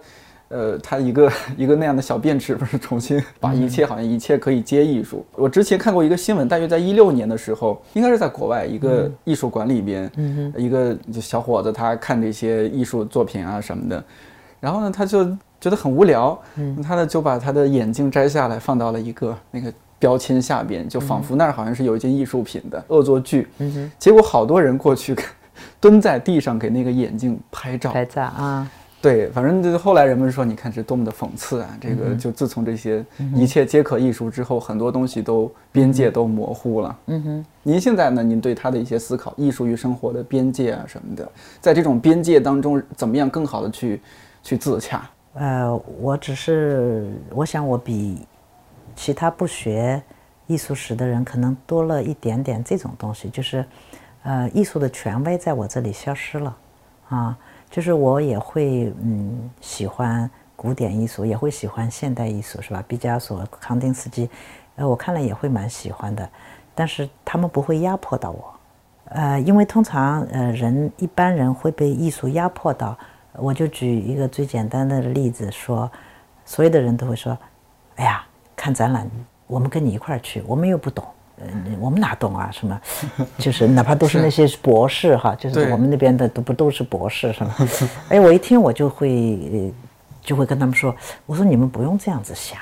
[0.47, 5.23] 呃，他一个 一个那样的小便池，不是重新把一切好像一切可以接艺术。
[5.35, 14.03] 我之前看过一个新闻，大约在一六年的时候，应该是在国外一个艺术馆里边，嗯一个就小伙子他看这些艺术作品啊什么的，
[14.59, 15.23] 然后呢，他就
[15.59, 16.37] 觉得很无聊，
[16.83, 19.73] 他呢就把他的眼镜摘下来放到了一个那个。
[19.97, 23.47] 标签下边，就仿佛那儿好像是有一件艺术品的恶作剧，
[23.97, 25.15] 结果好多人过去
[25.79, 28.69] 蹲在地上给那个眼镜拍照，拍照啊，
[29.01, 31.77] 对，反正就是后来人们说，你看是多么的讽刺啊！
[31.79, 33.03] 这个就自从这些
[33.33, 36.99] 一切皆可艺术之后，很多东西都边界都模糊了。
[37.05, 38.21] 嗯哼，您现在呢？
[38.21, 41.27] 您对他的一些思考，艺术与生活的边界啊什么的，
[41.61, 44.01] 在这种边界当中，怎么样更好的去
[44.43, 45.09] 去自洽？
[45.35, 48.25] 呃，我只是我想我比
[48.95, 50.01] 其他不学
[50.47, 53.65] 艺术史的人可能多了一点点这种东西，就是
[54.23, 56.57] 呃，艺术的权威在我这里消失了
[57.09, 57.37] 啊，
[57.69, 62.83] 就是我也会嗯喜欢古典艺术，也会喜欢现代艺术，是吧？
[62.87, 64.29] 毕加索、康定斯基，
[64.77, 66.27] 呃，我看了也会蛮喜欢的，
[66.73, 68.53] 但是他们不会压迫到我。
[69.09, 72.97] 呃，因为通常呃人一般人会被艺术压迫到，
[73.37, 75.91] 我就举一个最简单的例子说，
[76.45, 77.37] 所有的人都会说，
[77.95, 78.25] 哎呀，
[78.55, 79.09] 看展览，
[79.47, 81.03] 我们跟你一块儿去，我们又不懂，
[81.39, 81.47] 呃，
[81.79, 82.49] 我们哪懂啊？
[82.51, 82.79] 什么，
[83.37, 87.55] 就是哪怕都是那些博士哈，就是我们那边的都不都是博士是吗？
[88.09, 89.71] 哎，我一听我就会呃
[90.21, 92.59] 就会跟他们说，我说你们不用这样子想，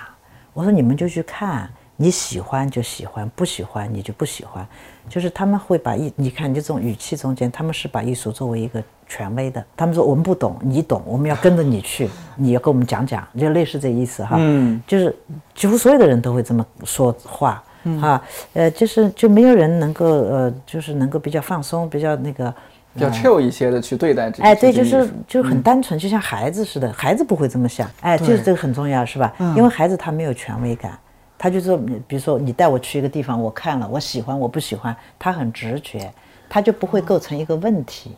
[0.53, 4.67] 我说你们就去看，你喜欢就喜欢，不喜欢你就不喜欢，
[5.09, 15.15] 就是他们会把艺，你看你这种语气中间，他们是把艺术作为一个权威的，他们说我们不懂，你懂，我们要跟着你去，你要跟我们讲讲，就类似这意思哈，嗯，就是
[15.53, 17.63] 几乎所有的人都会这么说话。
[17.99, 18.21] 哈，
[18.53, 22.49] 呃，就是就没有人能够呃，就是能够比较放松，比较那个，
[22.93, 29.33] 比较 chill 一些的去对待这哎，对，就是就是很单纯，就像孩子似的，孩子不会这么想，哎，就是这个很重要，是吧？
[29.57, 30.97] 因为孩子他没有权威感，
[31.43, 31.77] 他就说，
[32.07, 36.09] 比如说你带我去一个地方，我看了，我喜欢，我不喜欢，他很直觉，
[36.47, 38.11] 他就不会构成一个问题。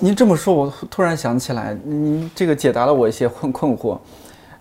[0.00, 3.98] 您这么说，我突然想起来，您这个解答了我一些困困惑。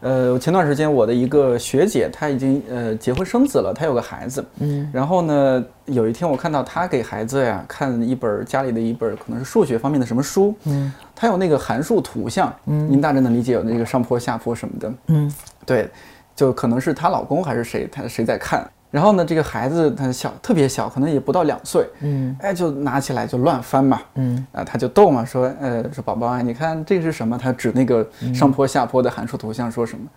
[0.01, 4.43] 呃，前段时间我的一个学姐，她已经呃结婚生子了，她有个孩子。
[4.59, 10.53] 嗯，然后呢，有一天我看到她给孩子呀看一本家里的一本可能是数学方面的什么书。
[10.65, 12.53] 嗯，她有那个函数图像。
[12.65, 14.93] 嗯，您大致能理解有那个上坡下坡什么的。
[15.07, 15.33] 嗯，
[15.65, 15.89] 对，
[16.39, 18.65] 就可能是她老公还是谁，她谁在看。
[18.89, 27.37] 然后呢，这个孩子他小，特别小，可能也不到两岁，嗯，哎，就拿起来就乱翻嘛，嗯，啊，他就逗嘛，说，呃，说宝宝啊，你看这个是什么？
[27.37, 30.07] 他指那个上坡下坡的函数图像，说什么？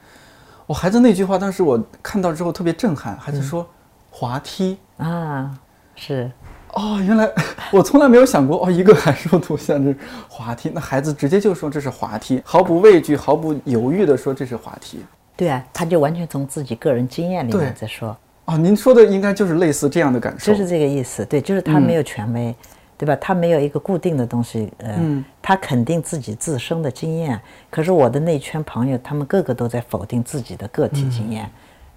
[0.66, 3.66] 我孩子那句话，当时我看到之后特别震撼，孩子说，
[4.10, 4.78] 滑梯。
[4.96, 5.50] 啊，
[5.94, 6.30] 是，
[6.72, 7.30] 哦，原来
[7.72, 9.94] 我从来没有想过，哦，一个函数图像是
[10.30, 15.04] 滑梯，那孩子直接就说这是滑梯，毫不畏惧、毫不犹豫的说这是滑梯。
[15.36, 21.24] 对啊，他就完全从自己个人经验里面对在说，啊，您说的应该就是类似这样的感受，就是这个意思。
[21.24, 22.54] 对，就是他没有权威，
[22.98, 23.16] 对吧？
[23.16, 27.40] 他没有一个固定的东西，呃，他肯定自己自身的经验。
[27.70, 31.50] 可是我的那圈朋友，他们个个都在否定自己的个体经验，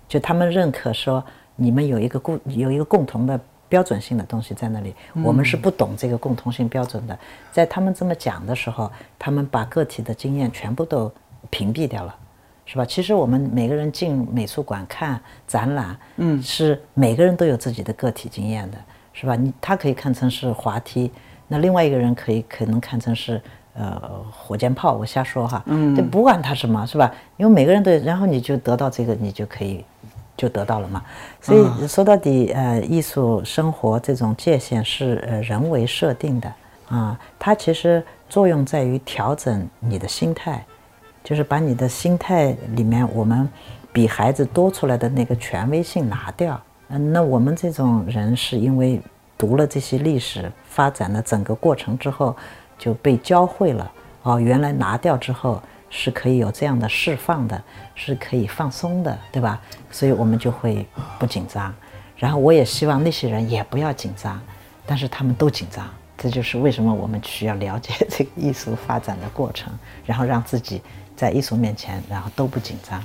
[0.07, 1.23] 就他们认可说
[1.55, 7.19] 你们有一个固有一个共同的标准性的东西在那里，我们是不懂这个共同性标准的。
[7.51, 11.11] 在他们这么讲的时候，他们把个体的经验全部都
[11.49, 12.15] 屏蔽掉了。
[12.65, 12.83] 是吧？
[12.83, 18.77] 其实我们每个人进美术馆看展览，嗯，是每个人都有自己的个体经验的，
[19.13, 19.35] 是吧？
[19.35, 21.11] 你他可以看成是滑梯，
[21.47, 23.39] 那另外一个人可以可能看成是
[23.75, 24.01] 呃
[24.31, 27.13] 火箭炮，我瞎说哈，嗯，不管他什么，是吧？
[27.37, 29.85] 因为每个人都，然后你就得到这个，你就可以
[30.35, 31.03] 就得到了嘛。
[31.39, 36.51] 所以说到底，呃，艺术生活这种界限是呃人为设定的
[36.89, 40.65] 啊，它其实作用在于调整你的心态。
[41.25, 43.49] 就是把你的心态里面，我们
[43.91, 46.61] 比孩子多出来的那个权威性拿掉。
[46.89, 49.01] 嗯，那我们这种人是因为
[49.35, 52.35] 读了这些历史发展的整个过程之后，
[52.77, 53.91] 就被教会了。
[54.21, 55.59] 哦，原来拿掉之后
[55.89, 57.59] 是可以有这样的释放的，
[57.95, 59.59] 是可以放松的，对吧？
[59.89, 60.85] 所以我们就会
[61.17, 61.73] 不紧张。
[62.17, 64.39] 然后我也希望那些人也不要紧张，
[64.85, 65.83] 但是他们都紧张。
[66.15, 69.73] 这就是为什么我们需要了解这个艺术发展的过程，
[70.05, 70.83] 然后让自己。
[71.15, 73.03] 在艺术面前，然后都不紧张。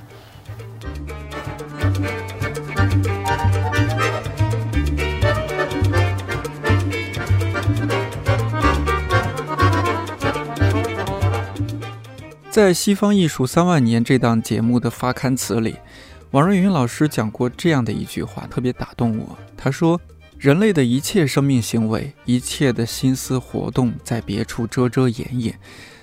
[12.51, 15.77] 在《西方艺术三万年》这档节目的发刊词里，
[16.33, 19.39] 王瑞云老师讲过这样的一句话，特别打动我。
[19.57, 20.01] 他说
[20.37, 25.59] ：“人类的一切生命行为，一切的心思活动，在别处遮遮掩掩。”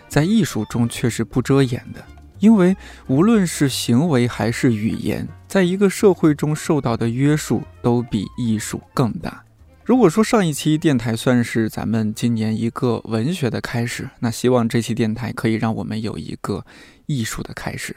[0.08, 2.04] 在艺术中却是不遮掩的，
[2.40, 2.76] 因为
[3.08, 9.44] 无论是行为还是语言，在一个社会中受到的约束都比艺术更大。
[9.84, 16.66] 如果说上一期电台算是咱们今年一个文学的开始，那希望这期电台可以让我们有一个
[17.06, 17.96] 艺术的开始。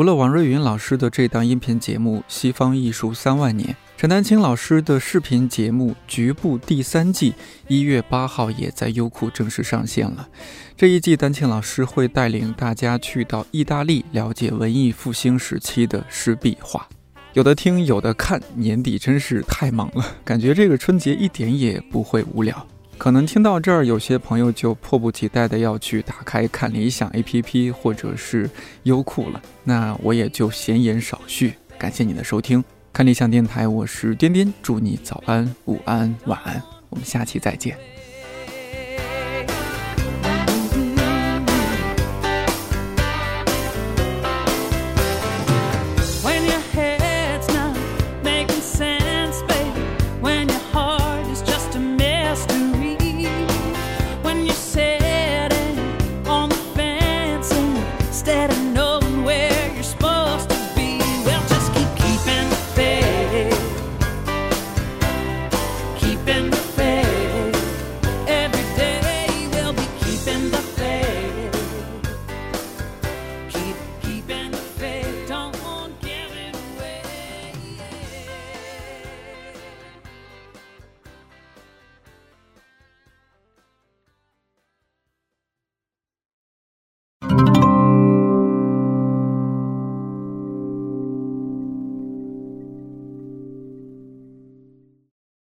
[0.00, 7.34] 除了王瑞云老师的这档音频节目《西方艺术三万年》，陈丹青老师的视频节目《局部》第三季
[7.68, 10.26] 一月八号也在优酷正式上线了。
[10.74, 16.88] 这一季，丹青老师会带领大家去到意大利，了解文艺复兴时期的湿壁画。
[17.34, 22.66] 有的听，有的看，年底真是太忙了，感觉这个春节一点也不会无聊。
[23.00, 28.50] 可能听到这儿，有些朋友就迫不及待的要去打开看理想 APP 或者是
[28.82, 29.40] 优酷了。
[29.64, 37.74] 那我也就闲言少叙，感谢你的收听，看理想电台，我是颠颠，祝你早安、午安、晚安，我们下期再见。